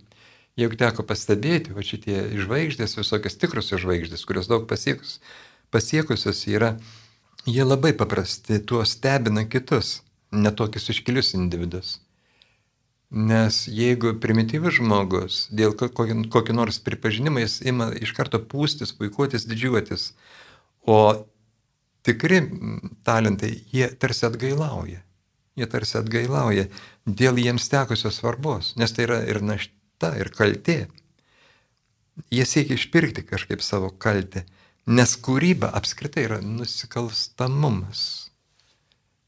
Jeigu 0.59 0.75
teko 0.77 1.05
pastebėti, 1.07 1.71
va 1.73 1.81
šitie 1.81 2.36
žvaigždės, 2.38 2.97
visokios 2.99 3.39
tikrusios 3.41 3.81
žvaigždės, 3.81 4.25
kurios 4.27 4.51
daug 4.51 4.67
pasiekus, 4.69 5.15
pasiekusios 5.73 6.43
yra, 6.51 6.75
jie 7.45 7.65
labai 7.65 7.93
paprasti, 7.97 8.60
tuo 8.60 8.86
stebina 8.86 9.45
kitus, 9.49 10.01
netokius 10.32 10.89
iškilius 10.93 11.34
individus. 11.38 11.99
Nes 13.13 13.63
jeigu 13.69 14.15
primityvus 14.17 14.79
žmogus 14.79 15.43
dėl 15.53 15.75
kokio, 15.77 16.56
nors 16.58 16.82
pripažinimo 16.82 17.43
jis 17.43 17.60
ima 17.62 17.91
iš 17.93 18.15
karto 18.17 18.39
pūstis, 18.41 18.95
puikuotis, 18.97 19.45
didžiuotis, 19.45 20.13
o 20.89 20.99
tikri 22.03 22.41
talentai, 23.06 23.53
jie 23.71 23.91
tarsi 24.01 24.25
atgailauja 24.25 25.03
jie 25.58 25.67
tarsi 25.69 25.97
atgailauja 25.99 26.67
dėl 27.06 27.39
jiems 27.41 27.69
tekusios 27.71 28.19
svarbos, 28.19 28.73
nes 28.79 28.93
tai 28.93 29.08
yra 29.08 29.19
ir 29.29 29.41
našta, 29.45 30.13
ir 30.19 30.32
kaltė. 30.34 30.79
Jie 32.34 32.45
siekia 32.45 32.77
išpirkti 32.77 33.25
kažkaip 33.25 33.62
savo 33.65 33.89
kaltę, 33.89 34.45
nes 34.86 35.15
kūryba 35.26 35.72
apskritai 35.78 36.28
yra 36.28 36.39
nusikalstamumas. 36.43 38.04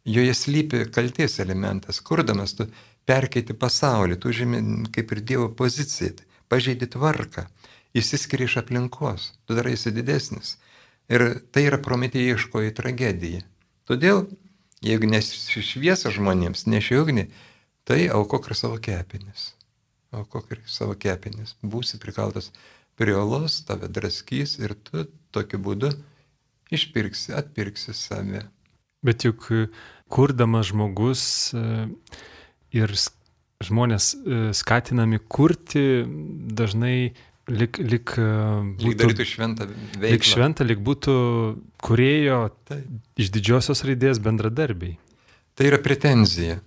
Joje 0.06 0.36
slypi 0.38 0.84
kalties 0.94 1.39
elementas, 1.41 2.02
kurdamas 2.06 2.54
tu 2.58 2.68
perkeiti 3.10 3.56
pasaulį, 3.58 4.20
tu 4.22 4.34
žymi 4.34 4.62
kaip 4.94 5.12
ir 5.15 5.22
Dievo 5.22 5.50
poziciją, 5.50 6.22
pažeidi 6.50 6.89
tvarką, 6.94 7.48
įsiskiri 7.98 8.46
iš 8.46 8.60
aplinkos, 8.62 9.32
tu 9.46 9.58
darai 9.58 9.74
esi 9.78 9.94
didesnis. 9.96 10.58
Ir 11.10 11.41
tai 11.54 11.68
yra 11.70 11.78
prometėjiškoji 11.82 12.74
tragedija. 12.78 13.41
Todėl 13.86 14.26
Jeigu 14.86 15.08
nesišviesa 15.10 16.12
žmonėms, 16.13 16.65
neši 16.70 16.98
ugnį, 17.00 17.26
tai 17.89 18.06
aukok 18.13 18.52
ir 18.52 18.58
savo 18.60 18.80
kepenis. 18.82 19.54
Aukok 20.15 20.52
ir 20.54 20.60
savo 20.70 20.94
kepenis. 21.00 21.56
Būsi 21.63 21.98
prikaltas 22.02 22.52
prie 23.00 23.15
olos, 23.18 23.62
tave 23.68 23.89
draskys 23.89 24.60
ir 24.62 24.76
tu 24.86 25.08
tokiu 25.36 25.62
būdu 25.62 25.91
išpirksi, 26.74 27.34
atpirksi 27.38 27.93
save. 27.93 28.45
Bet 29.06 29.26
juk 29.26 29.48
e, 29.54 29.67
kurdamas 30.12 30.71
žmogus 30.71 31.21
e, 31.54 31.86
ir 32.76 32.93
žmonės 33.65 34.12
e, 34.15 34.41
skatinami 34.58 35.21
kurti 35.30 36.04
dažnai 36.58 37.13
lik, 37.52 37.78
lik, 37.78 38.15
būtų, 38.17 38.86
lik 38.88 39.00
darytų 39.02 39.28
šventą 39.30 39.67
veiklą. 39.69 40.13
Lik 40.15 40.26
šventą, 40.26 40.65
lik 40.65 40.82
būtų 40.86 41.17
kurėjo 41.86 42.39
tai. 42.65 42.82
iš 43.21 43.30
didžiosios 43.36 43.86
raidės 43.86 44.21
bendradarbiai. 44.24 44.98
Tai 45.56 45.69
yra 45.69 45.78
pretenzija, 45.80 46.58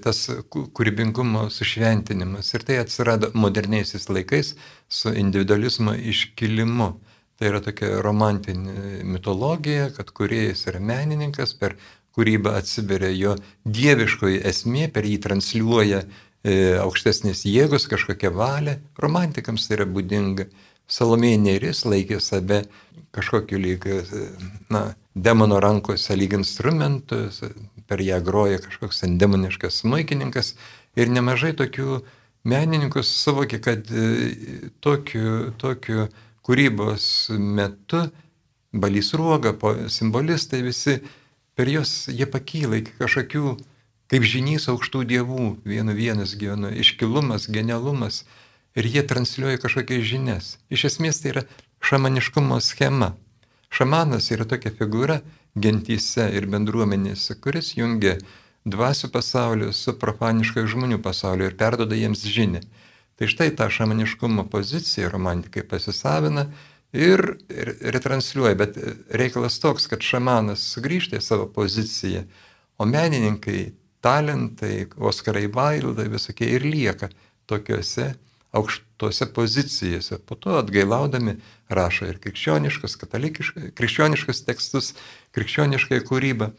tas 0.00 0.22
kūrybingumo 0.48 1.48
sušventinimas. 1.52 2.54
Ir 2.56 2.64
tai 2.64 2.78
atsirado 2.80 3.28
moderniaisiais 3.36 4.08
laikais 4.08 4.54
su 4.88 5.12
individualizmo 5.12 5.92
iškilimu. 6.14 6.94
Tai 7.38 7.52
yra 7.52 7.60
tokia 7.62 8.00
romantinė 8.02 9.04
mitologija, 9.06 9.92
kad 9.94 10.10
kuriejas 10.10 10.66
yra 10.70 10.80
menininkas, 10.82 11.54
per 11.54 11.76
kūrybą 12.18 12.56
atsiveria 12.58 13.12
jo 13.14 13.36
dieviškoji 13.62 14.40
esmė, 14.50 14.88
per 14.90 15.06
jį 15.06 15.20
transliuoja 15.22 16.02
E, 16.46 16.78
aukštesnės 16.78 17.42
jėgos, 17.48 17.88
kažkokia 17.90 18.30
valia. 18.30 18.78
Romantikams 19.02 19.66
tai 19.66 19.80
yra 19.80 19.86
būdinga. 19.90 20.46
Salomėja 20.88 21.40
Nėris 21.42 21.82
laikė 21.84 22.20
save 22.22 22.62
kažkokiu 23.16 23.58
lyg, 23.58 23.86
e, 23.90 24.28
na, 24.70 24.94
demono 25.14 25.58
rankose 25.60 26.14
lyg 26.16 26.36
instrumentus, 26.38 27.42
per 27.88 28.04
ją 28.04 28.20
groja 28.22 28.60
kažkoks 28.62 29.02
demoniškas 29.18 29.82
smaikininkas 29.82 30.54
ir 30.96 31.10
nemažai 31.10 31.52
tokių 31.58 31.98
menininkų 32.48 33.02
suvokė, 33.02 33.58
kad 33.58 33.90
e, 33.90 34.70
tokiu, 34.80 35.50
tokiu 35.58 36.06
kūrybos 36.48 37.28
metu 37.36 38.06
balys 38.72 39.12
ruoga, 39.14 39.52
simbolistai 39.92 40.62
visi, 40.64 40.98
per 41.54 41.68
juos 41.68 42.08
jie 42.08 42.24
pakyla 42.24 42.80
iki 42.80 42.96
kažkokių 42.96 43.56
kaip 44.08 44.24
žinys 44.24 44.68
aukštų 44.72 45.04
dievų, 45.10 45.46
vienu 45.68 45.92
vienas 45.92 46.32
gyvena, 46.40 46.72
iškilumas, 46.72 47.48
genialumas 47.52 48.22
ir 48.78 48.88
jie 48.88 49.04
transliuoja 49.04 49.60
kažkokias 49.60 50.04
žinias. 50.08 50.50
Iš 50.72 50.86
esmės 50.88 51.20
tai 51.20 51.34
yra 51.34 51.42
šamaniškumo 51.84 52.60
schema. 52.64 53.12
Šamanas 53.68 54.30
yra 54.32 54.48
tokia 54.48 54.72
figūra 54.72 55.20
gentyse 55.60 56.30
ir 56.32 56.48
bendruomenėse, 56.48 57.36
kuris 57.42 57.74
jungia 57.76 58.16
dvasių 58.68 59.10
pasaulį 59.12 59.72
su 59.76 59.92
profaniškai 60.00 60.64
žmonių 60.68 61.02
pasauliu 61.04 61.50
ir 61.50 61.56
perdoda 61.60 61.96
jiems 61.98 62.24
žinį. 62.24 62.64
Tai 63.18 63.26
štai 63.26 63.50
tą 63.58 63.66
šamaniškumo 63.74 64.44
poziciją 64.52 65.08
romantikai 65.10 65.64
pasisavina 65.66 66.46
ir 66.94 67.24
retransliuoja, 67.94 68.54
bet 68.54 68.78
reikalas 69.10 69.58
toks, 69.60 69.88
kad 69.90 70.04
šamanas 70.06 70.62
sugrįžta 70.74 71.18
į 71.18 71.24
savo 71.24 71.48
poziciją, 71.50 72.22
o 72.78 72.86
menininkai 72.86 73.72
talentai, 74.00 74.86
Oskarai 74.96 75.48
Vaildai 75.50 76.06
visokie 76.12 76.46
ir 76.54 76.62
lieka 76.62 77.10
tokiuose 77.50 78.12
aukštose 78.54 79.26
pozicijose. 79.34 80.18
Po 80.18 80.34
to 80.38 80.56
atgailaudami 80.60 81.36
rašo 81.68 82.06
ir 82.08 82.20
krikščioniškas, 82.22 82.96
krikščioniškas 83.76 84.44
tekstus, 84.46 84.94
krikščionišką 85.36 86.00
kūrybą. 86.08 86.52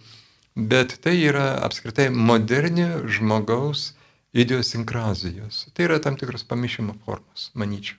Bet 0.59 0.97
tai 1.03 1.15
yra 1.23 1.53
apskritai 1.63 2.09
moderni 2.11 2.89
žmogaus 3.07 3.93
idiosinkrazijos. 4.33 5.67
Tai 5.73 5.85
yra 5.87 5.99
tam 6.01 6.17
tikros 6.17 6.43
pamišimo 6.47 6.95
formos, 7.05 7.49
manyčiau. 7.57 7.97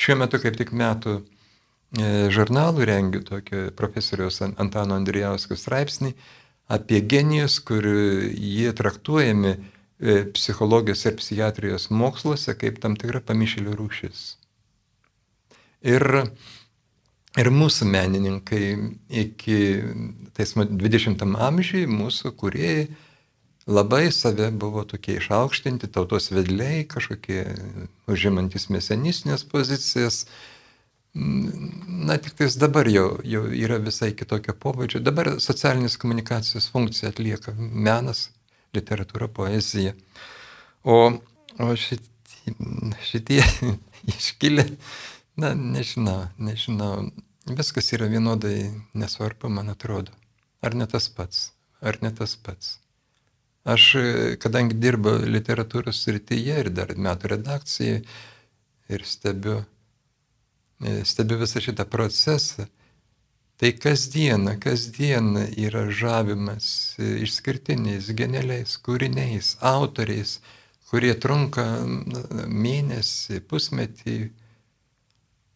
Šiuo 0.00 0.16
metu 0.22 0.40
kaip 0.42 0.56
tik 0.58 0.72
metų 0.74 1.18
e, 1.20 1.22
žurnalų 2.32 2.86
rengiu 2.88 3.20
tokį 3.26 3.66
profesoriaus 3.78 4.40
Antano 4.46 4.96
Andrijausko 4.96 5.58
straipsnį 5.58 6.14
apie 6.70 7.02
genijus, 7.02 7.58
kur 7.66 7.84
jie 7.84 8.72
traktuojami 8.78 9.52
e, 9.52 9.60
psichologijos 10.34 11.04
ir 11.06 11.18
psichiatrijos 11.20 11.90
moksluose 11.90 12.54
kaip 12.58 12.80
tam 12.82 12.96
tikra 12.98 13.22
pamišėlių 13.26 13.76
rūšis. 13.78 14.24
Ir, 15.90 16.04
ir 17.40 17.52
mūsų 17.56 17.86
menininkai 17.90 18.64
iki 19.22 19.60
20 20.36 21.24
amžiui, 21.46 21.86
mūsų 21.88 22.34
kuriejai 22.40 22.88
labai 23.66 24.08
save 24.12 24.50
buvo 24.50 24.84
tokie 24.88 25.18
išaukštinti, 25.20 25.90
tautos 25.92 26.30
vedliai, 26.32 26.86
kažkokie 26.88 27.44
užimantis 28.10 28.70
mesenistinės 28.72 29.44
pozicijas, 29.48 30.24
Na, 31.10 32.14
tik 32.22 32.36
tais 32.38 32.54
dabar 32.54 32.86
jau, 32.86 33.16
jau 33.26 33.40
yra 33.50 33.80
visai 33.82 34.12
kitokio 34.14 34.52
pobūdžio. 34.54 35.00
Dabar 35.02 35.32
socialinės 35.42 35.96
komunikacijos 35.98 36.68
funkciją 36.70 37.10
atlieka 37.10 37.50
menas, 37.58 38.28
literatūra, 38.78 39.26
poezija. 39.26 39.96
O, 40.86 41.00
o 41.58 41.68
šitie 41.74 42.10
šitie 43.02 43.42
iškilę, 44.18 44.64
na, 45.36 45.54
nežinau, 45.54 46.28
nežinau, 46.38 47.10
viskas 47.46 47.92
yra 47.96 48.08
vienodai 48.10 48.70
nesvarbu, 48.94 49.48
man 49.48 49.72
atrodo. 49.72 50.12
Ar 50.62 50.74
ne 50.76 50.86
tas 50.86 51.08
pats, 51.08 51.50
ar 51.80 51.98
ne 52.02 52.12
tas 52.12 52.36
pats. 52.36 52.78
Aš, 53.68 53.90
kadangi 54.40 54.78
dirbu 54.80 55.18
literatūros 55.28 55.98
srityje 56.06 56.60
ir 56.62 56.70
dar 56.72 56.94
metų 56.96 57.34
redakcijai 57.34 57.98
ir 58.88 59.02
stebiu, 59.04 59.58
stebiu 61.04 61.36
visą 61.42 61.60
šitą 61.60 61.84
procesą, 61.84 62.64
tai 63.60 63.74
kasdieną, 63.76 64.56
kasdieną 64.64 65.44
yra 65.60 65.84
žavimas 65.92 66.96
išskirtiniais, 66.98 68.08
genialiais 68.16 68.78
kūriniais, 68.80 69.58
autoriais, 69.60 70.38
kurie 70.88 71.12
trunka 71.20 71.66
mėnesį, 72.48 73.42
pusmetį, 73.44 74.16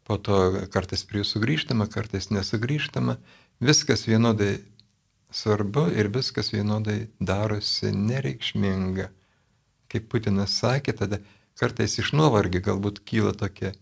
po 0.04 0.20
to 0.20 0.68
kartais 0.68 1.06
prie 1.08 1.22
jų 1.22 1.30
sugrįžtama, 1.30 1.88
kartais 1.88 2.28
nesugrįžtama, 2.28 3.16
viskas 3.64 4.04
vienodai 4.04 4.58
svarbu 5.34 5.88
ir 5.98 6.10
viskas 6.14 6.52
vienodai 6.54 7.08
darosi 7.20 7.90
nereikšminga. 7.92 9.08
Kaip 9.90 10.06
Putinas 10.12 10.54
sakė, 10.60 10.94
tada 11.00 11.18
kartais 11.58 11.98
iš 12.02 12.12
nuovargį 12.18 12.62
galbūt 12.68 13.02
kyla 13.08 13.34
tokia 13.38 13.72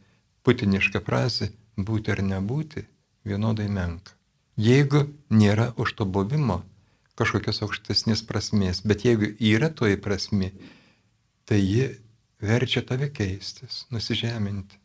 putiniška 0.45 1.05
frazė- 1.05 1.53
būti 1.89 2.13
ar 2.15 2.23
nebūti 2.33 2.87
vienodai 3.29 3.69
menka. 3.69 4.13
Jeigu 4.57 5.07
nėra 5.31 5.73
už 5.77 5.95
to 5.99 6.05
buvimo 6.05 6.63
kažkokios 7.17 7.63
aukštesnės 7.65 8.25
prasmės, 8.29 8.83
bet 8.85 9.05
jeigu 9.05 9.33
yra 9.39 9.69
toji 9.69 9.97
prasme, 9.97 10.53
tai 11.45 11.61
ji 11.61 11.89
verčia 12.41 12.83
tave 12.83 13.09
keistis, 13.13 13.85
nusižeminti, 13.93 14.77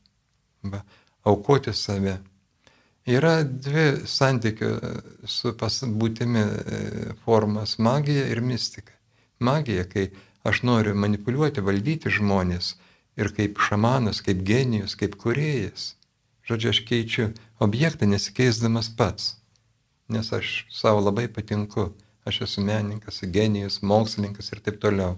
va, 0.64 0.84
aukoti 1.24 1.74
save. 1.74 2.20
Yra 3.08 3.44
dvi 3.44 4.02
santykio 4.04 4.74
su 5.24 5.54
būtimi 5.56 6.42
e, 6.44 6.80
formas- 7.24 7.78
magija 7.88 8.26
ir 8.28 8.42
mistika. 8.42 8.92
Magija, 9.40 9.86
kai 9.88 10.10
aš 10.44 10.64
noriu 10.68 10.96
manipuliuoti, 10.96 11.62
valdyti 11.62 12.12
žmonės 12.12 12.74
ir 13.16 13.30
kaip 13.38 13.62
šamanas, 13.64 14.20
kaip 14.22 14.42
genijus, 14.44 14.96
kaip 15.00 15.16
kuriejas. 15.16 15.94
Žodžiu, 16.50 16.70
aš 16.70 16.82
keičiu 16.90 17.28
objektą 17.60 18.10
nesikeisdamas 18.12 18.90
pats, 18.98 19.38
nes 20.10 20.34
aš 20.34 20.66
savo 20.72 21.00
labai 21.00 21.30
patinku, 21.32 21.94
aš 22.26 22.42
esu 22.42 22.62
menininkas, 22.62 23.22
genijus, 23.24 23.80
mokslininkas 23.82 24.52
ir 24.52 24.60
taip 24.60 24.82
toliau. 24.84 25.16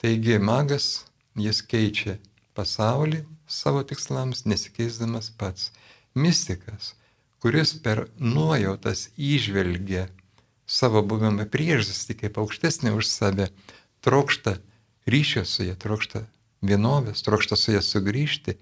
Taigi 0.00 0.38
magas, 0.38 1.04
jis 1.36 1.60
keičia 1.60 2.16
pasaulį 2.56 3.26
savo 3.46 3.84
tikslams, 3.84 4.46
nesikeisdamas 4.48 5.28
pats. 5.36 5.68
Mystikas, 6.14 6.94
kuris 7.40 7.74
per 7.82 8.06
nuojautas 8.20 9.08
įžvelgia 9.16 10.06
savo 10.70 11.02
buvimą 11.02 11.46
priežastį 11.50 12.16
kaip 12.22 12.38
aukštesnį 12.42 12.94
už 12.98 13.08
save, 13.10 13.48
trokšta 14.04 14.58
ryšio 15.10 15.44
su 15.48 15.66
ja, 15.66 15.74
trokšta 15.74 16.24
vienovės, 16.62 17.24
trokšta 17.26 17.56
su 17.56 17.74
ja 17.74 17.82
sugrįžti, 17.82 18.56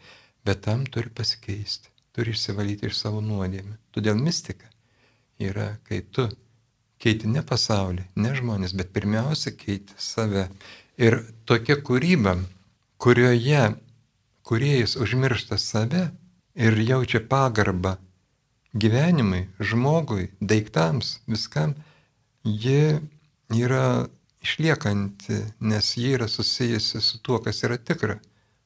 bet 0.47 0.63
tam 0.65 0.87
turi 0.87 1.11
pasikeisti, 1.11 1.91
turi 2.17 2.33
išsivalyti 2.33 2.89
iš 2.89 3.01
savo 3.03 3.21
nuodėmę. 3.25 3.77
Todėl 3.93 4.17
mistika 4.17 4.71
yra, 5.43 5.75
kai 5.85 6.01
tu 6.03 6.29
keiti 7.03 7.29
ne 7.31 7.43
pasaulį, 7.47 8.07
ne 8.17 8.33
žmonės, 8.35 8.73
bet 8.79 8.95
pirmiausia 8.95 9.53
keiti 9.59 9.95
save. 9.99 10.49
Ir 10.99 11.21
tokia 11.47 11.77
kūryba, 11.83 12.39
kurioje 12.99 13.69
kuriejas 14.49 14.97
užmiršta 14.97 15.59
save 15.61 16.09
ir 16.57 16.79
jaučia 16.81 17.21
pagarbą 17.21 17.99
gyvenimui, 18.83 19.47
žmogui, 19.61 20.29
daiktams, 20.41 21.19
viskam, 21.27 21.75
ji 22.45 22.99
yra 23.55 24.07
išliekanti, 24.45 25.41
nes 25.61 25.93
ji 25.97 26.15
yra 26.17 26.29
susijusi 26.29 27.01
su 27.05 27.21
tuo, 27.23 27.41
kas 27.45 27.63
yra 27.67 27.79
tikra, 27.79 28.19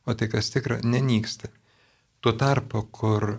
o 0.04 0.14
tai, 0.14 0.28
kas 0.32 0.50
tikra, 0.54 0.80
nenyksta. 0.84 1.50
Tuo 2.20 2.32
tarpu, 2.38 2.84
kur 2.90 3.36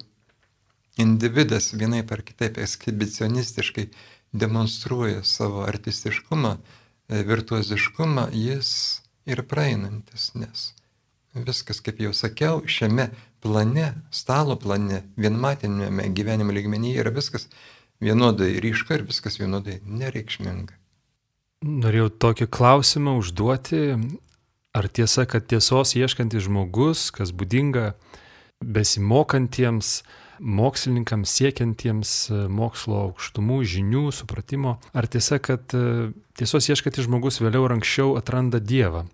individas 0.99 1.71
vienaip 1.74 2.11
ar 2.11 2.21
kitaip 2.26 2.57
ekshibicionistiškai 2.61 3.89
demonstruoja 4.34 5.24
savo 5.24 5.63
artistiškumą, 5.67 6.57
E, 7.09 7.24
virtuoziškumą, 7.28 8.30
jis 8.32 8.69
ir 9.28 9.43
praeinantis, 9.51 10.32
nes 10.39 10.69
viskas, 11.34 11.81
kaip 11.84 12.01
jau 12.01 12.13
sakiau, 12.13 12.61
šiame 12.69 13.09
plane, 13.43 13.93
stalo 14.13 14.57
plane, 14.59 15.03
vienmatinėme 15.17 16.07
gyvenimo 16.15 16.53
lygmenyje 16.55 17.01
yra 17.03 17.13
viskas 17.13 17.49
vienodai 18.03 18.55
ryška 18.63 18.99
ir 18.99 19.05
viskas 19.09 19.39
vienodai 19.41 19.79
nereikšminga. 19.86 20.77
Norėjau 21.63 22.09
tokį 22.19 22.49
klausimą 22.51 23.15
užduoti, 23.21 23.84
ar 24.75 24.89
tiesa, 24.91 25.23
kad 25.29 25.47
tiesos 25.47 25.95
ieškantis 25.95 26.43
žmogus, 26.49 27.07
kas 27.15 27.31
būdinga 27.31 27.93
besimokantiems, 28.63 30.01
mokslininkams 30.43 31.31
siekiantiems 31.38 32.11
e, 32.31 32.39
mokslo 32.51 32.99
aukštumų, 33.07 33.61
žinių, 33.69 34.07
supratimo. 34.15 34.77
Ar 34.91 35.07
tiesa, 35.07 35.39
kad 35.43 35.71
e, 35.77 36.11
tiesos 36.39 36.67
ieškantis 36.71 37.07
žmogus 37.07 37.39
vėliau 37.43 37.67
ar 37.67 37.77
anksčiau 37.77 38.17
atranda 38.19 38.59
Dievą? 38.59 39.05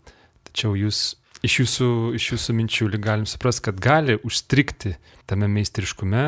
Tačiau 0.49 0.73
jūs 0.79 1.18
iš 1.45 1.59
jūsų, 1.63 1.89
iš 2.19 2.31
jūsų 2.33 2.55
minčių 2.57 2.89
galim 2.97 3.27
suprasti, 3.29 3.67
kad 3.69 3.79
gali 3.83 4.17
užstrikti 4.27 4.95
tame 5.29 5.49
meistriškume, 5.51 6.25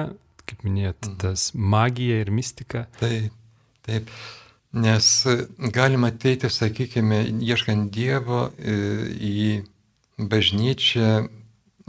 kaip 0.48 0.64
minėjot, 0.68 1.08
mhm. 1.08 1.18
tas 1.22 1.52
magija 1.56 2.22
ir 2.24 2.32
mistika. 2.34 2.86
Taip, 3.00 3.34
taip. 3.88 4.14
Nes 4.72 5.06
galima 5.76 6.14
ateiti, 6.14 6.48
sakykime, 6.48 7.26
ieškant 7.44 7.90
Dievo 7.92 8.46
e, 8.56 8.76
į 9.12 9.42
bažnyčią 10.32 11.26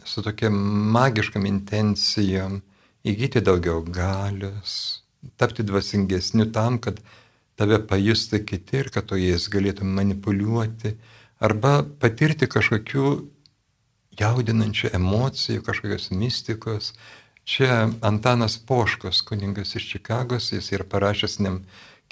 su 0.04 0.22
tokia 0.26 0.50
magiškam 0.50 1.46
intencijom, 1.46 2.58
įgyti 3.06 3.42
daugiau 3.44 3.84
galios, 3.86 5.02
tapti 5.38 5.62
dvasingesniu 5.66 6.48
tam, 6.54 6.80
kad 6.82 6.98
tave 7.58 7.78
pajustų 7.86 8.42
kiti 8.48 8.80
ir 8.80 8.90
kad 8.94 9.06
tu 9.10 9.18
jais 9.20 9.46
galėtum 9.52 9.92
manipuliuoti, 9.94 10.96
arba 11.42 11.82
patirti 12.00 12.48
kažkokių 12.50 13.06
jaudinančių 14.20 14.92
emocijų, 14.98 15.62
kažkokios 15.66 16.10
mistikos. 16.14 16.92
Čia 17.48 17.88
Antanas 18.06 18.58
Poškos, 18.58 19.22
kuningas 19.26 19.74
iš 19.74 19.88
Čikagos, 19.94 20.52
jis 20.52 20.70
yra 20.76 20.86
parašęs 20.86 21.40
nem 21.42 21.62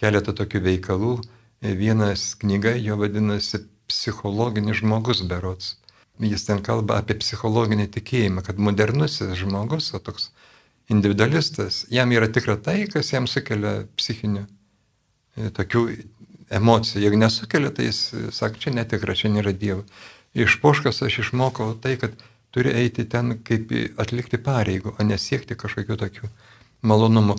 keletą 0.00 0.34
tokių 0.34 0.64
veikalų. 0.64 1.12
Vienas 1.60 2.32
knyga 2.40 2.74
jo 2.80 2.96
vadinasi 2.98 3.66
Psichologinis 3.90 4.80
žmogus 4.80 5.22
berots. 5.26 5.76
Jis 6.20 6.44
ten 6.46 6.60
kalba 6.62 7.00
apie 7.00 7.16
psichologinį 7.18 7.88
tikėjimą, 7.96 8.44
kad 8.46 8.58
modernusis 8.60 9.32
žmogus, 9.40 9.88
o 9.96 10.00
toks 10.04 10.28
individualistas, 10.92 11.86
jam 11.90 12.12
yra 12.12 12.28
tikra 12.28 12.58
tai, 12.60 12.84
kas 12.92 13.12
jam 13.14 13.28
sukelia 13.30 13.86
psichinių 13.96 14.42
e, 14.44 15.48
tokių 15.56 15.84
emocijų. 16.50 17.04
Jeigu 17.04 17.20
nesukelia, 17.20 17.72
tai 17.74 17.88
jis 17.90 18.02
e, 18.12 18.26
sako, 18.34 18.60
čia 18.62 18.74
netikra, 18.74 19.16
čia 19.18 19.32
nėra 19.32 19.54
Dievo. 19.56 19.84
Iš 20.34 20.60
poškos 20.62 21.02
aš 21.06 21.20
išmokau 21.24 21.72
tai, 21.82 21.96
kad 22.00 22.14
turi 22.54 22.74
eiti 22.82 23.06
ten 23.10 23.38
kaip 23.46 23.72
atlikti 24.00 24.38
pareigų, 24.42 24.94
o 24.98 25.06
nesiekti 25.06 25.58
kažkokių 25.58 25.98
tokių 26.04 26.30
malonumų 26.86 27.36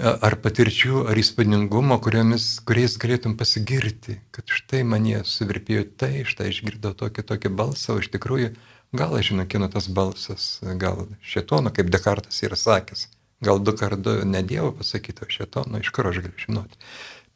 ar 0.00 0.36
patirčių, 0.40 1.04
ar 1.10 1.18
įspūdingumo, 1.18 1.96
kuriomis, 2.00 2.60
kuriais 2.64 2.94
galėtum 3.00 3.34
pasigirti, 3.36 4.20
kad 4.32 4.48
štai 4.48 4.84
manie 4.86 5.18
suvirpėjo 5.26 5.88
tai, 5.98 6.22
štai 6.28 6.52
išgirdau 6.52 6.94
tokį 6.96 7.26
tokį 7.26 7.52
balsą, 7.58 7.96
o 7.96 8.04
iš 8.04 8.08
tikrųjų 8.14 8.52
Gal 8.92 9.14
aš 9.14 9.28
žinau, 9.30 9.46
kino 9.46 9.68
tas 9.70 9.86
balsas, 9.86 10.44
gal 10.82 11.04
šetono, 11.22 11.70
kaip 11.70 11.92
Dekartas 11.94 12.40
yra 12.42 12.56
sakęs, 12.58 13.04
gal 13.46 13.60
du 13.62 13.74
kartu 13.78 14.16
ne 14.26 14.40
Dievo 14.42 14.72
pasakyto 14.74 15.28
šetono, 15.30 15.78
iš 15.78 15.92
kur 15.94 16.08
aš 16.10 16.18
galiu 16.24 16.42
žinoti. 16.42 16.80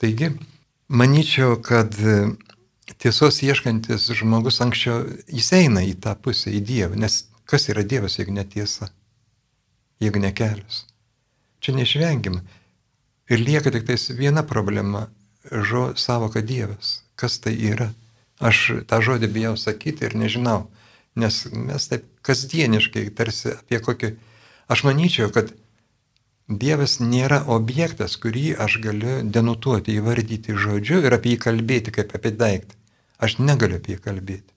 Taigi, 0.03 0.33
manyčiau, 0.89 1.57
kad 1.63 1.95
tiesos 2.99 3.41
ieškantis 3.43 4.11
žmogus 4.17 4.61
anksčiau, 4.65 5.05
jis 5.29 5.53
eina 5.57 5.85
į 5.85 5.95
tą 6.05 6.15
pusę, 6.21 6.53
į 6.53 6.61
Dievą, 6.65 6.99
nes 7.01 7.25
kas 7.49 7.69
yra 7.73 7.85
Dievas, 7.85 8.19
jeigu 8.19 8.35
netiesa, 8.35 8.91
jeigu 10.03 10.21
ne 10.21 10.33
kelias. 10.37 10.85
Čia 11.65 11.77
neišvengiama. 11.79 12.43
Ir 13.33 13.41
lieka 13.41 13.73
tik 13.73 13.87
tais 13.89 14.11
viena 14.13 14.43
problema- 14.45 15.09
žo 15.69 15.95
savoka 15.97 16.43
Dievas. 16.43 17.03
Kas 17.17 17.39
tai 17.39 17.55
yra? 17.57 17.93
Aš 18.41 18.85
tą 18.89 19.01
žodį 19.01 19.33
bijau 19.33 19.57
sakyti 19.57 20.05
ir 20.05 20.15
nežinau. 20.15 20.69
Nes 21.17 21.47
mes 21.53 21.89
taip 21.89 22.05
kasdieniškai 22.23 23.11
tarsi 23.15 23.55
apie 23.55 23.81
kokį... 23.81 24.17
Aš 24.69 24.85
manyčiau, 24.85 25.31
kad 25.31 25.53
Dievas 26.49 26.99
nėra 27.01 27.43
objektas, 27.49 28.19
kurį 28.21 28.57
aš 28.61 28.79
galiu 28.85 29.21
denutuoti, 29.37 29.95
įvardyti 29.97 30.57
žodžiu 30.65 31.01
ir 31.07 31.17
apie 31.17 31.35
jį 31.35 31.39
kalbėti 31.47 31.95
kaip 31.95 32.13
apie 32.17 32.35
daiktą. 32.37 32.77
Aš 33.19 33.39
negaliu 33.39 33.79
apie 33.81 33.95
jį 33.95 34.03
kalbėti. 34.05 34.53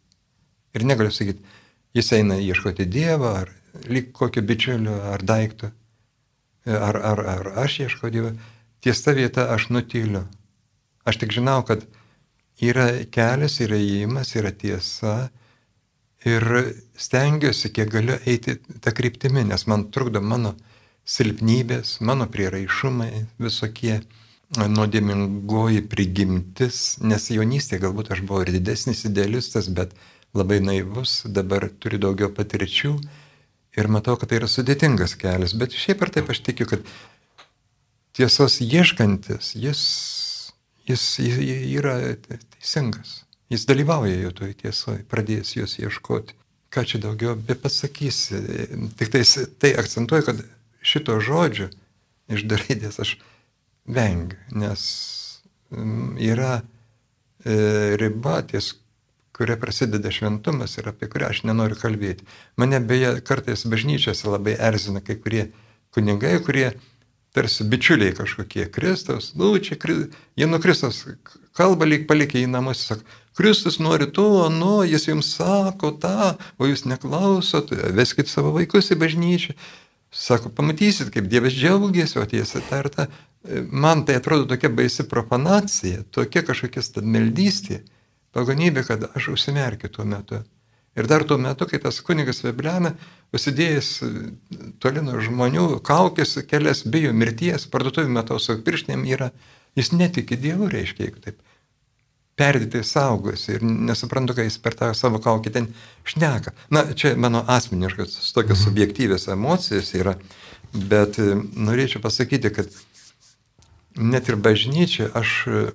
Ir 0.76 0.84
negaliu 0.84 1.14
sakyti, 1.16 1.46
Jis 1.98 2.12
eina 2.14 2.36
ieškoti 2.38 2.86
Dievo, 2.94 3.32
ar 3.42 3.50
lyg 3.90 4.12
kokio 4.14 4.44
bičiulio, 4.46 4.98
ar 5.14 5.24
daikto, 5.26 5.72
ar, 6.70 7.00
ar, 7.12 7.22
ar 7.34 7.48
aš 7.64 7.80
ieškau 7.86 8.12
Dievo. 8.14 8.34
Ties 8.84 9.02
ta 9.02 9.16
vieta 9.18 9.48
aš 9.56 9.70
nutyliu. 9.74 10.22
Aš 11.08 11.18
tik 11.24 11.34
žinau, 11.34 11.64
kad 11.66 11.88
yra 12.62 12.86
kelias, 13.14 13.58
yra 13.66 13.80
įėjimas, 13.82 14.36
yra 14.38 14.52
tiesa. 14.52 15.16
Ir 16.28 16.46
stengiuosi, 17.00 17.72
kiek 17.74 17.90
galiu 17.94 18.18
eiti 18.30 18.58
tą 18.84 18.94
kryptimį, 18.94 19.48
nes 19.50 19.66
man 19.72 19.88
trukdo 19.96 20.22
mano 20.22 20.54
silpnybės, 21.08 21.98
mano 22.04 22.28
prieraišumai 22.32 23.26
visokie 23.40 24.02
nuodėmingoji 24.56 25.84
prigimtis, 25.92 26.98
nes 27.04 27.30
jaunystėje 27.32 27.84
galbūt 27.84 28.12
aš 28.16 28.24
buvau 28.28 28.46
ir 28.46 28.54
didesnis 28.56 29.04
idealistas, 29.08 29.68
bet 29.68 29.96
labai 30.38 30.60
naivus, 30.64 31.22
dabar 31.26 31.68
turiu 31.80 32.00
daugiau 32.04 32.32
patirčių 32.34 32.94
ir 33.78 33.92
matau, 33.92 34.18
kad 34.18 34.32
tai 34.32 34.42
yra 34.42 34.50
sudėtingas 34.52 35.16
kelias, 35.20 35.56
bet 35.58 35.76
šiaip 35.76 36.04
ar 36.04 36.12
taip 36.16 36.32
aš 36.32 36.42
tikiu, 36.48 36.68
kad 36.70 36.84
tiesos 38.18 38.60
ieškantis, 38.64 39.54
jis, 39.56 39.84
jis, 40.90 41.06
jis 41.22 41.40
yra 41.78 42.00
teisingas, 42.26 43.22
jis 43.54 43.68
dalyvauja 43.70 44.20
jau 44.24 44.34
toj 44.42 44.56
tiesoje, 44.64 45.06
pradėjęs 45.12 45.56
jos 45.60 45.78
ieškoti. 45.84 46.36
Ką 46.74 46.84
čia 46.84 47.00
daugiau 47.00 47.36
be 47.40 47.56
pasakysi, 47.56 48.42
tik 49.00 49.12
tai, 49.14 49.22
tai 49.62 49.70
akcentuoju, 49.80 50.26
kad 50.28 50.42
šito 50.88 51.20
žodžio 51.24 51.70
iš 52.32 52.44
darydės 52.50 53.00
aš 53.04 53.16
vengiu, 53.88 54.40
nes 54.52 54.82
mm, 55.72 56.18
yra 56.20 56.58
e, 56.60 57.96
riba 58.00 58.42
ties 58.48 58.74
kuria 59.38 59.58
prasideda 59.62 60.12
šventumas 60.12 60.78
ir 60.80 60.90
apie 60.90 61.10
kurią 61.12 61.30
aš 61.30 61.44
nenoriu 61.46 61.78
kalbėti. 61.78 62.26
Mane 62.58 62.80
beje 62.82 63.20
kartais 63.26 63.68
bažnyčiose 63.70 64.32
labai 64.32 64.56
erzina 64.70 65.04
kai 65.06 65.20
kurie 65.22 65.50
kunigai, 65.94 66.40
kurie 66.44 66.72
tarsi 67.38 67.68
bičiuliai 67.70 68.16
kažkokie 68.18 68.66
Kristus, 68.74 69.36
nu 69.38 69.52
čia 69.62 69.78
jie 70.36 70.48
nuo 70.50 70.60
Kristus 70.60 71.04
kalba 71.58 71.86
lyg 71.86 72.08
palikė 72.10 72.42
į 72.42 72.50
namus, 72.50 72.82
sako, 72.90 73.06
Kristus 73.38 73.78
nori 73.78 74.08
to, 74.10 74.48
nu, 74.50 74.82
jis 74.90 75.06
jums 75.10 75.30
sako 75.38 75.92
tą, 76.02 76.34
o 76.58 76.70
jūs 76.70 76.88
neklausot, 76.90 77.74
veskit 77.94 78.32
savo 78.32 78.56
vaikus 78.56 78.90
į 78.94 78.98
bažnyčią. 79.04 79.54
Sako, 80.12 80.50
pamatysit, 80.56 81.12
kaip 81.14 81.28
Dievas 81.28 81.56
džiaugiasi, 81.56 82.20
o 82.20 82.26
tiesa 82.26 82.62
tarta, 82.70 83.08
man 83.72 84.06
tai 84.06 84.18
atrodo 84.20 84.48
tokia 84.48 84.70
baisi 84.74 85.06
profanacija, 85.10 86.04
tokia 86.16 86.44
kažkokia 86.48 86.84
stadmeldystė, 86.84 87.82
pagonybė, 88.36 88.86
kad 88.88 89.10
aš 89.14 89.34
užsimerkiu 89.36 89.92
tuo 89.92 90.06
metu. 90.08 90.42
Ir 90.98 91.06
dar 91.10 91.24
tuo 91.28 91.38
metu, 91.38 91.68
kai 91.70 91.78
tas 91.84 92.00
kunigas 92.02 92.42
Veblena, 92.42 92.96
pasidėjęs 93.36 93.90
toli 94.82 95.04
nuo 95.06 95.20
žmonių, 95.22 95.68
kaukės 95.86 96.40
kelias, 96.50 96.82
bijo 96.88 97.12
mirties, 97.14 97.68
parduotuvį 97.70 98.16
metu 98.16 98.40
su 98.42 98.58
pirštinėm 98.66 99.06
yra, 99.12 99.30
jis 99.78 99.92
netiki 99.94 100.40
Dievu, 100.42 100.72
reiškia, 100.72 101.06
jeigu 101.06 101.22
taip 101.28 101.44
perdėtai 102.38 102.84
saugosi 102.86 103.56
ir 103.56 103.64
nesuprantu, 103.66 104.36
kai 104.38 104.46
jis 104.48 104.60
per 104.62 104.76
tą 104.78 104.92
savo 104.98 105.22
kaukę 105.24 105.54
ten 105.54 105.72
šneka. 106.08 106.54
Na, 106.74 106.86
čia 106.94 107.16
mano 107.18 107.44
asmeniškas 107.48 108.20
tokios 108.36 108.60
mhm. 108.60 108.64
subjektyvės 108.68 109.28
emocijos 109.34 109.94
yra, 109.98 110.18
bet 110.74 111.18
norėčiau 111.18 112.04
pasakyti, 112.04 112.54
kad 112.54 112.72
net 113.98 114.30
ir 114.30 114.38
bažnyčia, 114.38 115.10
aš 115.18 115.34
e, 115.50 115.66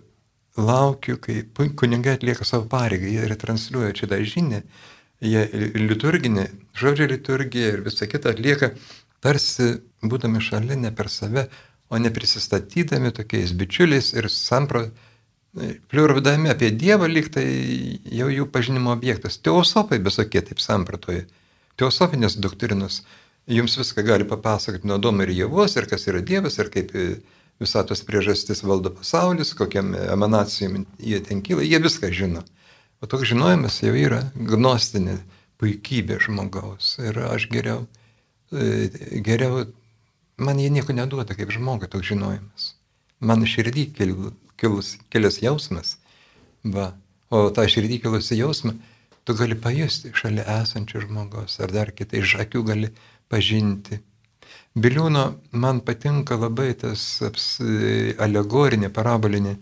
laukiu, 0.57 1.19
kai 1.19 1.43
kunigai 1.79 2.17
atlieka 2.19 2.47
savo 2.47 2.69
pareigą, 2.71 3.11
jie 3.11 3.29
retransliuoja 3.31 3.97
čia 3.99 4.09
tą 4.11 4.21
žinią, 4.23 4.63
jie 5.23 5.47
liturginį, 5.79 6.49
žodžio 6.79 7.09
liturgiją 7.11 7.77
ir 7.77 7.87
visą 7.87 8.07
kitą 8.11 8.35
atlieka 8.35 8.73
tarsi 9.23 9.77
būdami 10.03 10.43
šalia 10.43 10.77
ne 10.79 10.91
per 10.95 11.11
save, 11.11 11.47
o 11.93 11.99
neprisistatydami 12.01 13.13
tokiais 13.15 13.53
bičiuliais 13.59 14.13
ir 14.17 14.29
sampro, 14.33 14.87
pliurvdami 15.89 16.51
apie 16.53 16.71
Dievą, 16.71 17.09
lyg 17.11 17.29
tai 17.33 17.45
jau 18.09 18.29
jų 18.33 18.47
pažinimo 18.53 18.93
objektas. 18.95 19.37
Teosopai 19.45 20.01
visokie 20.01 20.41
taip 20.45 20.63
sampratoja. 20.65 21.27
Teosofinės 21.81 22.39
doktrinos 22.41 23.03
jums 23.51 23.77
viską 23.77 24.05
gali 24.07 24.25
papasakoti 24.29 24.89
nuo 24.89 24.99
Domo 25.03 25.27
ir 25.27 25.33
Jėvos, 25.35 25.77
ir 25.77 25.89
kas 25.91 26.07
yra 26.09 26.23
Dievas, 26.25 26.59
ir 26.61 26.71
kaip 26.73 26.93
visatos 27.61 28.03
priežastis 28.07 28.63
valdo 28.65 28.93
pasaulis, 28.95 29.53
kokiam 29.59 29.93
emanacijom 29.95 30.87
jie 30.99 31.21
ten 31.25 31.43
kyla, 31.45 31.67
jie 31.67 31.81
viską 31.83 32.13
žino. 32.15 32.45
O 33.03 33.09
toks 33.11 33.29
žinojimas 33.33 33.81
jau 33.83 33.95
yra 33.99 34.23
gnostinė 34.37 35.19
puikybė 35.61 36.21
žmogaus. 36.23 36.97
Ir 37.03 37.19
aš 37.27 37.49
geriau, 37.53 37.85
e, 38.55 38.89
geriau, 39.27 39.67
man 40.39 40.63
jie 40.63 40.71
nieko 40.71 40.95
neduoda 40.97 41.37
kaip 41.39 41.53
žmogui 41.55 41.91
toks 41.91 42.09
žinojimas. 42.13 42.73
Man 43.21 43.45
širdį 43.47 43.91
kilus, 44.63 44.95
kilęs 45.13 45.43
jausmas, 45.43 45.97
va, 46.77 46.93
o 47.35 47.49
tą 47.55 47.67
širdį 47.75 47.99
kilusi 48.07 48.39
jausmą 48.39 48.77
tu 49.27 49.37
gali 49.39 49.59
pajusti 49.59 50.15
šalia 50.17 50.47
esančio 50.63 51.03
žmogaus, 51.05 51.59
ar 51.63 51.75
dar 51.75 51.93
kitai 51.99 52.23
iš 52.23 52.39
akių 52.47 52.65
gali 52.71 52.95
pažinti 53.31 54.01
Biliūno 54.73 55.23
man 55.53 55.81
patinka 55.85 56.37
labai 56.41 56.71
tas 56.83 57.03
alegorinė, 58.27 58.89
parabolinė 58.89 59.53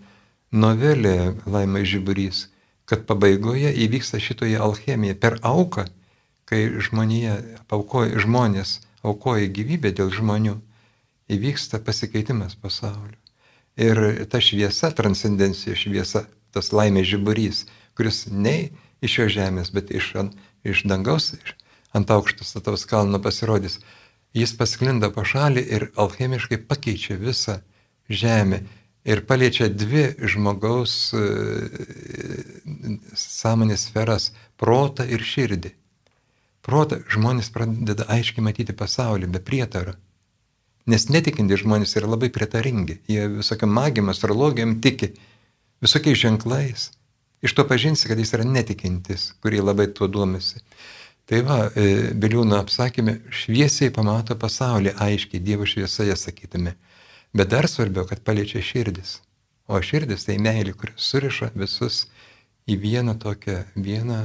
novelė 0.65 1.15
Laimai 1.51 1.83
Žiburys, 1.93 2.45
kad 2.87 3.03
pabaigoje 3.09 3.73
įvyksta 3.87 4.21
šitoje 4.23 4.61
alchemija 4.67 5.19
per 5.25 5.39
auką, 5.43 5.89
kai 6.47 6.63
žmonėje, 6.87 7.35
aukoja, 7.75 8.23
žmonės 8.23 8.79
aukoja 9.03 9.51
gyvybę 9.59 9.91
dėl 9.99 10.15
žmonių, 10.15 10.57
įvyksta 11.37 11.83
pasikeitimas 11.87 12.55
pasaulio. 12.55 13.20
Ir 13.81 14.01
ta 14.29 14.41
šviesa, 14.45 14.91
transcendencija 14.97 15.77
šviesa, 15.79 16.27
tas 16.53 16.73
laimės 16.75 17.09
žiburys, 17.09 17.65
kuris 17.97 18.27
ne 18.29 18.71
iš 19.01 19.17
šio 19.17 19.29
žemės, 19.37 19.71
bet 19.73 19.91
iš, 19.95 20.13
iš 20.69 20.85
dangaus, 20.91 21.33
iš, 21.39 21.55
ant 21.97 22.11
aukšto 22.13 22.45
stataus 22.45 22.85
kalno 22.89 23.21
pasirodys, 23.23 23.79
jis 24.37 24.53
pasklinda 24.59 25.11
po 25.15 25.25
šalį 25.27 25.65
ir 25.77 25.89
alchemiškai 25.97 26.61
pakeičia 26.69 27.17
visą 27.21 27.61
žemę 28.11 28.61
ir 29.05 29.25
paliečia 29.27 29.69
dvi 29.73 30.05
žmogaus 30.29 30.95
e, 31.17 31.25
sąmonės 33.17 33.89
sferas- 33.89 34.31
protą 34.61 35.07
ir 35.09 35.25
širdį. 35.25 35.73
Protą 36.63 37.01
žmonės 37.09 37.49
pradeda 37.51 38.05
aiškiai 38.13 38.45
matyti 38.45 38.77
pasaulį 38.77 39.31
be 39.33 39.41
prietaro. 39.41 39.95
Nes 40.89 41.09
netikinti 41.13 41.59
žmonės 41.61 41.93
yra 42.01 42.09
labai 42.09 42.31
prietaringi, 42.33 43.01
jie 43.11 43.27
visokiam 43.41 43.73
magijam, 43.77 44.09
astrologijam 44.09 44.79
tiki, 44.81 45.13
visokiais 45.85 46.19
ženklais. 46.19 46.91
Iš 47.45 47.55
to 47.57 47.65
pažinsi, 47.69 48.09
kad 48.09 48.19
jis 48.19 48.33
yra 48.37 48.45
netikintis, 48.45 49.33
kurie 49.43 49.61
labai 49.65 49.89
tuo 49.97 50.09
duomisi. 50.09 50.61
Tai 51.29 51.41
va, 51.47 51.59
e, 51.79 52.11
Biliūno 52.17 52.59
apsakymė 52.59 53.21
šviesiai 53.31 53.93
pamato 53.95 54.37
pasaulį, 54.37 54.97
aiškiai 54.99 55.43
Dievo 55.45 55.69
šviesoje 55.69 56.17
sakytume. 56.19 56.75
Bet 57.33 57.53
dar 57.53 57.69
svarbiau, 57.71 58.07
kad 58.09 58.25
paliečia 58.27 58.63
širdis. 58.65 59.21
O 59.71 59.79
širdis 59.79 60.27
tai 60.27 60.41
meilė, 60.43 60.75
kuri 60.75 60.97
suriša 60.99 61.53
visus 61.55 62.09
į 62.67 62.77
vieną 62.83 63.15
tokią, 63.23 63.61
vieną 63.77 64.25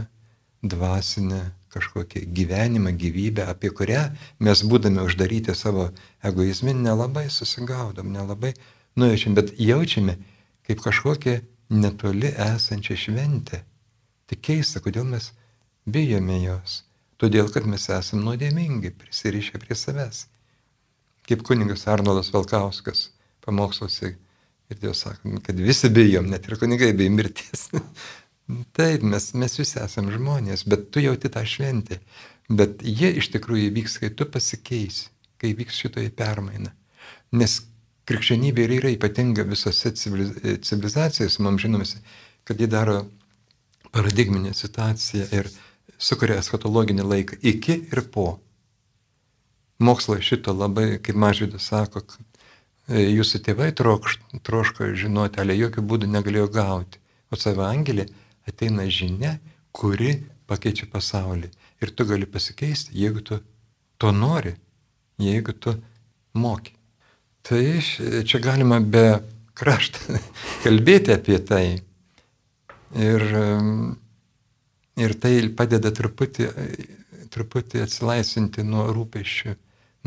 dvasinę 0.66 1.44
kažkokią 1.76 2.24
gyvenimą, 2.38 2.96
gyvybę, 2.98 3.46
apie 3.52 3.72
kurią 3.76 4.08
mes 4.48 4.64
būdami 4.64 5.04
uždaryti 5.04 5.56
savo 5.56 5.90
egoizmį 6.24 6.74
nelabai 6.80 7.28
susigaudom, 7.30 8.14
nelabai 8.16 8.54
nujaučiam, 8.96 9.36
bet 9.38 9.54
jaučiame 9.60 10.18
kaip 10.66 10.82
kažkokią 10.82 11.40
netoli 11.70 12.32
esančią 12.48 12.98
šventę. 13.06 13.62
Tik 14.30 14.42
keista, 14.42 14.82
kodėl 14.82 15.06
mes 15.10 15.32
bijome 15.86 16.40
jos. 16.44 16.84
Todėl, 17.22 17.50
kad 17.54 17.68
mes 17.70 17.88
esame 17.94 18.26
nuodėmingi, 18.26 18.92
prisirišę 19.00 19.62
prie 19.62 19.78
savęs. 19.78 20.26
Kaip 21.26 21.46
kuningas 21.48 21.88
Arnoldas 21.90 22.32
Valkauskas 22.34 23.10
pamoksluose 23.46 24.16
ir 24.70 24.80
Dievas 24.82 25.04
sako, 25.06 25.38
kad 25.46 25.60
visi 25.62 25.90
bijom, 25.94 26.28
net 26.32 26.48
ir 26.50 26.58
kunigai 26.62 26.92
bijo 26.98 27.14
mirties. 27.14 27.70
Taip, 28.46 29.02
mes, 29.02 29.32
mes 29.34 29.56
visi 29.58 29.80
esame 29.82 30.14
žmonės, 30.14 30.68
bet 30.70 30.92
tu 30.94 31.02
jauti 31.02 31.32
tą 31.34 31.42
šventę. 31.50 31.98
Bet 32.46 32.84
jie 32.86 33.10
iš 33.18 33.32
tikrųjų 33.34 33.72
vyks, 33.74 33.98
kai 34.04 34.12
tu 34.14 34.28
pasikeisi, 34.30 35.08
kai 35.42 35.56
vyks 35.58 35.80
šitoje 35.82 36.12
permaina. 36.14 36.70
Nes 37.34 37.64
krikščionybė 38.06 38.68
ir 38.68 38.74
yra 38.78 38.92
ypatinga 38.94 39.48
visose 39.50 39.90
civilizacijose, 39.98 41.42
mums 41.42 41.64
žinomis, 41.64 41.96
kad 42.46 42.62
jie 42.62 42.68
daro 42.70 43.00
paradigminę 43.96 44.54
situaciją 44.54 45.26
ir 45.34 45.50
sukuria 45.98 46.38
eschatologinį 46.44 47.06
laiką 47.14 47.40
iki 47.42 47.80
ir 47.90 48.04
po. 48.14 48.28
Mokslas 49.82 50.22
šito 50.24 50.54
labai, 50.54 51.00
kaip 51.04 51.18
Mažvydas 51.18 51.66
sako, 51.72 52.04
e, 52.88 53.08
jūsų 53.10 53.42
tėvai 53.48 53.72
trokš, 53.76 54.20
troško 54.46 54.92
žinoti, 54.94 55.42
ale 55.42 55.58
jokių 55.58 55.82
būdų 55.90 56.12
negalėjo 56.14 56.46
gauti. 56.54 57.02
O 57.34 57.40
savo 57.42 57.66
angelė 57.66 58.06
ateina 58.48 58.86
žinia, 58.90 59.38
kuri 59.76 60.20
pakeičia 60.50 60.88
pasaulį. 60.92 61.50
Ir 61.84 61.92
tu 61.92 62.06
gali 62.08 62.28
pasikeisti, 62.30 62.96
jeigu 62.96 63.24
tu 63.26 63.40
to 64.00 64.12
nori, 64.16 64.56
jeigu 65.22 65.54
tu 65.54 65.76
moki. 66.34 66.76
Tai 67.46 67.62
čia 68.26 68.40
galima 68.42 68.80
be 68.80 69.20
kraštą 69.56 70.20
kalbėti 70.64 71.14
apie 71.16 71.40
tai. 71.46 71.66
Ir, 72.96 73.24
ir 74.96 75.14
tai 75.20 75.34
padeda 75.58 75.92
truputį, 75.92 76.48
truputį 77.34 77.84
atsilaisvinti 77.84 78.64
nuo 78.64 78.88
rūpešių 78.96 79.56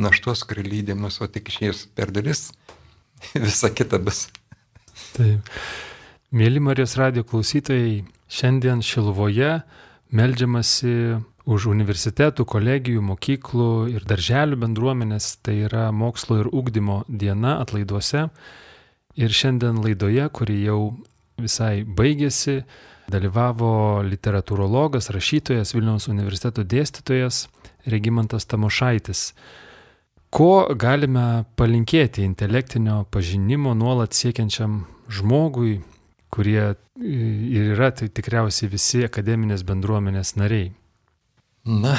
naštos, 0.01 0.45
kuri 0.49 0.65
lydė 0.65 0.97
mus, 0.97 1.19
o 1.21 1.29
tik 1.29 1.51
išėjus 1.53 1.85
per 1.95 2.13
duris, 2.15 2.49
visa 3.47 3.71
kita 3.75 4.01
bus. 4.03 4.29
Taip. 5.17 5.53
Mėly 6.35 6.61
Marijos 6.61 6.95
radio 7.01 7.25
klausytojai, 7.25 8.03
šiandien 8.29 8.83
Šiluvoje 8.85 9.61
melžiamasi 10.15 11.19
už 11.49 11.71
universitetų, 11.73 12.45
kolegijų, 12.49 13.03
mokyklų 13.09 13.71
ir 13.95 14.05
darželių 14.09 14.59
bendruomenės, 14.61 15.39
tai 15.45 15.63
yra 15.69 15.89
mokslo 15.97 16.43
ir 16.43 16.51
ūkdymo 16.53 17.03
diena 17.09 17.57
atlaiduose. 17.63 18.29
Ir 19.19 19.35
šiandien 19.35 19.81
laidoje, 19.83 20.29
kuri 20.29 20.61
jau 20.67 20.81
visai 21.41 21.83
baigėsi, 21.83 22.61
dalyvavo 23.09 24.03
literatūrologas, 24.05 25.09
rašytojas, 25.15 25.73
Vilniaus 25.75 26.11
universiteto 26.13 26.65
dėstytojas 26.69 27.47
Regimantas 27.89 28.45
Tamošaitis. 28.51 29.33
Ko 30.29 30.69
galime 30.77 31.47
palinkėti 31.57 32.27
intelektinio 32.29 33.07
pažinimo 33.09 33.73
nuolat 33.73 34.13
siekiančiam 34.13 34.83
žmogui, 35.09 35.79
kurie 36.35 36.75
ir 36.99 37.73
yra 37.75 37.91
tai 37.95 38.09
tikriausiai 38.13 38.71
visi 38.73 39.05
akademinės 39.07 39.65
bendruomenės 39.69 40.35
nariai? 40.39 40.71
Na, 41.69 41.97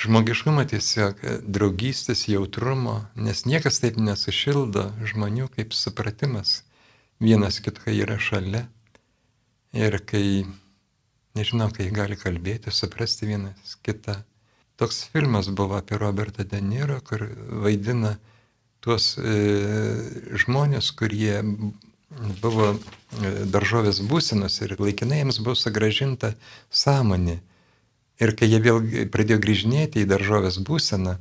žmogiškumo 0.00 0.64
tiesiog, 0.70 1.20
draugystės, 1.44 2.26
jautrumo, 2.30 3.02
nes 3.16 3.44
niekas 3.48 3.82
taip 3.82 3.98
nesušildo 4.00 4.88
žmonių 5.12 5.50
kaip 5.56 5.76
supratimas. 5.76 6.62
Vienas 7.18 7.58
kitką 7.64 7.92
yra 7.92 8.16
šalia. 8.22 8.68
Ir 9.76 9.98
kai, 10.08 10.46
nežinau, 11.36 11.68
kai 11.74 11.90
gali 11.92 12.16
kalbėti, 12.16 12.72
suprasti 12.72 13.26
vienas 13.28 13.74
kitą 13.82 14.20
Toks 14.78 15.08
filmas 15.12 15.48
buvo 15.48 15.74
apie 15.76 15.96
Robertą 15.98 16.44
De 16.44 16.60
Niro, 16.62 17.00
kur 17.02 17.24
vaidina 17.64 18.12
tuos 18.78 19.16
e, 19.18 19.32
žmonės, 20.38 20.92
kurie 20.94 21.40
buvo 22.42 22.72
e, 22.72 22.78
daržovės 23.52 24.00
būsenos 24.08 24.60
ir 24.64 24.76
laikinai 24.80 25.22
jiems 25.22 25.40
buvo 25.44 25.56
sugražinta 25.58 26.34
sąmonė. 26.70 27.38
Ir 28.18 28.34
kai 28.34 28.48
jie 28.50 28.58
vėl 28.62 28.80
pradėjo 29.12 29.38
grįžinėti 29.44 30.02
į 30.02 30.08
daržovės 30.10 30.58
būseną 30.66 31.18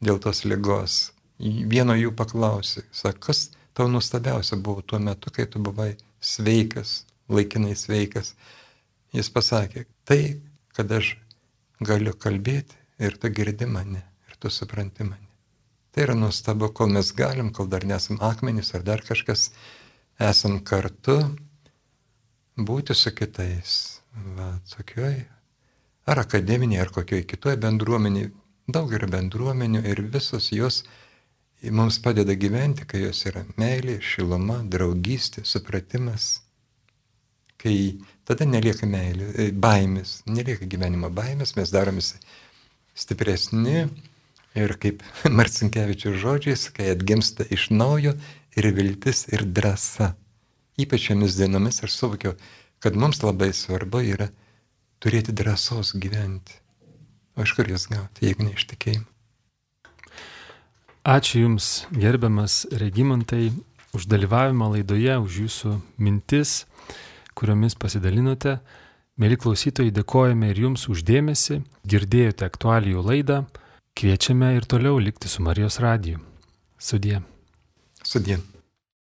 dėl 0.00 0.20
tos 0.22 0.44
lygos, 0.48 1.12
vieno 1.40 1.96
jų 1.98 2.14
paklausė, 2.16 2.86
sako, 2.92 3.26
kas 3.26 3.50
tau 3.76 3.88
nuostabiausia 3.88 4.56
buvo 4.56 4.80
tuo 4.82 4.98
metu, 4.98 5.32
kai 5.34 5.46
tu 5.46 5.60
buvai 5.60 5.96
sveikas, 6.20 7.04
laikinai 7.28 7.74
sveikas. 7.76 8.34
Jis 9.12 9.28
pasakė, 9.34 9.84
tai, 10.06 10.40
kad 10.76 10.92
aš 10.92 11.16
galiu 11.84 12.14
kalbėti 12.14 12.78
ir 13.02 13.16
tu 13.20 13.28
girdi 13.34 13.66
mane, 13.66 14.04
ir 14.28 14.38
tu 14.40 14.52
supranti 14.52 15.04
mane. 15.04 15.26
Tai 15.90 16.04
yra 16.06 16.14
nuostabu, 16.14 16.70
kol 16.72 16.92
mes 16.94 17.10
galim, 17.16 17.50
kol 17.52 17.66
dar 17.66 17.84
nesam 17.84 18.20
akmenys 18.22 18.70
ar 18.78 18.84
dar 18.86 19.02
kažkas, 19.02 19.50
esam 20.20 20.58
kartu 20.64 21.16
būti 22.60 22.94
su 22.96 23.12
kitais. 23.16 24.00
Va, 24.36 24.52
tokioj, 24.72 25.14
ar 26.10 26.20
akademinėje, 26.24 26.80
ar 26.82 26.90
kokioje 26.94 27.24
kitoje 27.30 27.60
bendruomenėje, 27.62 28.32
daug 28.74 28.90
yra 28.94 29.08
bendruomenių 29.10 29.84
ir 29.86 30.02
visos 30.12 30.50
jos 30.52 30.82
mums 31.62 32.00
padeda 32.02 32.34
gyventi, 32.34 32.86
kai 32.88 33.04
jos 33.04 33.22
yra 33.30 33.44
meilė, 33.60 33.98
šiluma, 34.02 34.60
draugystė, 34.72 35.44
supratimas. 35.46 36.40
Kai 37.60 38.00
tada 38.28 38.46
nelieka 38.48 38.88
meilė, 38.88 39.50
baimės, 39.52 40.20
nelieka 40.26 40.68
gyvenimo 40.68 41.10
baimės, 41.12 41.54
mes 41.58 41.72
daromės 41.72 42.14
stipresni 42.96 43.84
ir 44.58 44.76
kaip 44.82 45.04
Marcinkievičių 45.38 46.16
žodžiais, 46.18 46.66
kai 46.74 46.90
atgimsta 46.94 47.46
iš 47.52 47.68
naujo 47.70 48.16
ir 48.56 48.70
viltis 48.74 49.26
ir 49.32 49.44
drąsa. 49.44 50.14
Ypač 50.80 51.10
šiomis 51.10 51.36
dienomis 51.38 51.82
aš 51.84 51.96
suvokiau, 51.98 52.34
kad 52.80 52.96
mums 52.96 53.22
labai 53.22 53.52
svarbu 53.54 54.02
yra 54.14 54.30
turėti 55.00 55.34
drąsos 55.36 55.94
gyventi. 56.00 56.56
O 57.36 57.44
iš 57.44 57.54
kur 57.56 57.68
jas 57.70 57.86
gauti, 57.90 58.26
jeigu 58.26 58.46
ne 58.46 58.54
iš 58.56 58.66
tikėjimo? 58.72 59.06
Ačiū 61.10 61.46
Jums, 61.46 61.86
gerbiamas 61.96 62.66
Regimantai, 62.76 63.54
už 63.96 64.04
dalyvavimą 64.10 64.74
laidoje, 64.74 65.16
už 65.16 65.38
Jūsų 65.46 65.72
mintis, 65.96 66.66
kuriomis 67.34 67.74
pasidalinote. 67.80 68.58
Mėly 69.20 69.36
klausytojai, 69.40 69.92
dėkojame 69.92 70.52
ir 70.52 70.60
jums 70.62 70.86
uždėmesi, 70.88 71.58
girdėjote 71.84 72.46
aktualijų 72.46 73.02
laidą, 73.04 73.42
kviečiame 73.96 74.54
ir 74.56 74.64
toliau 74.64 75.00
likti 75.00 75.28
su 75.28 75.44
Marijos 75.44 75.80
radiju. 75.84 76.22
Sudie. 76.80 77.20
Sudie. 78.10 78.49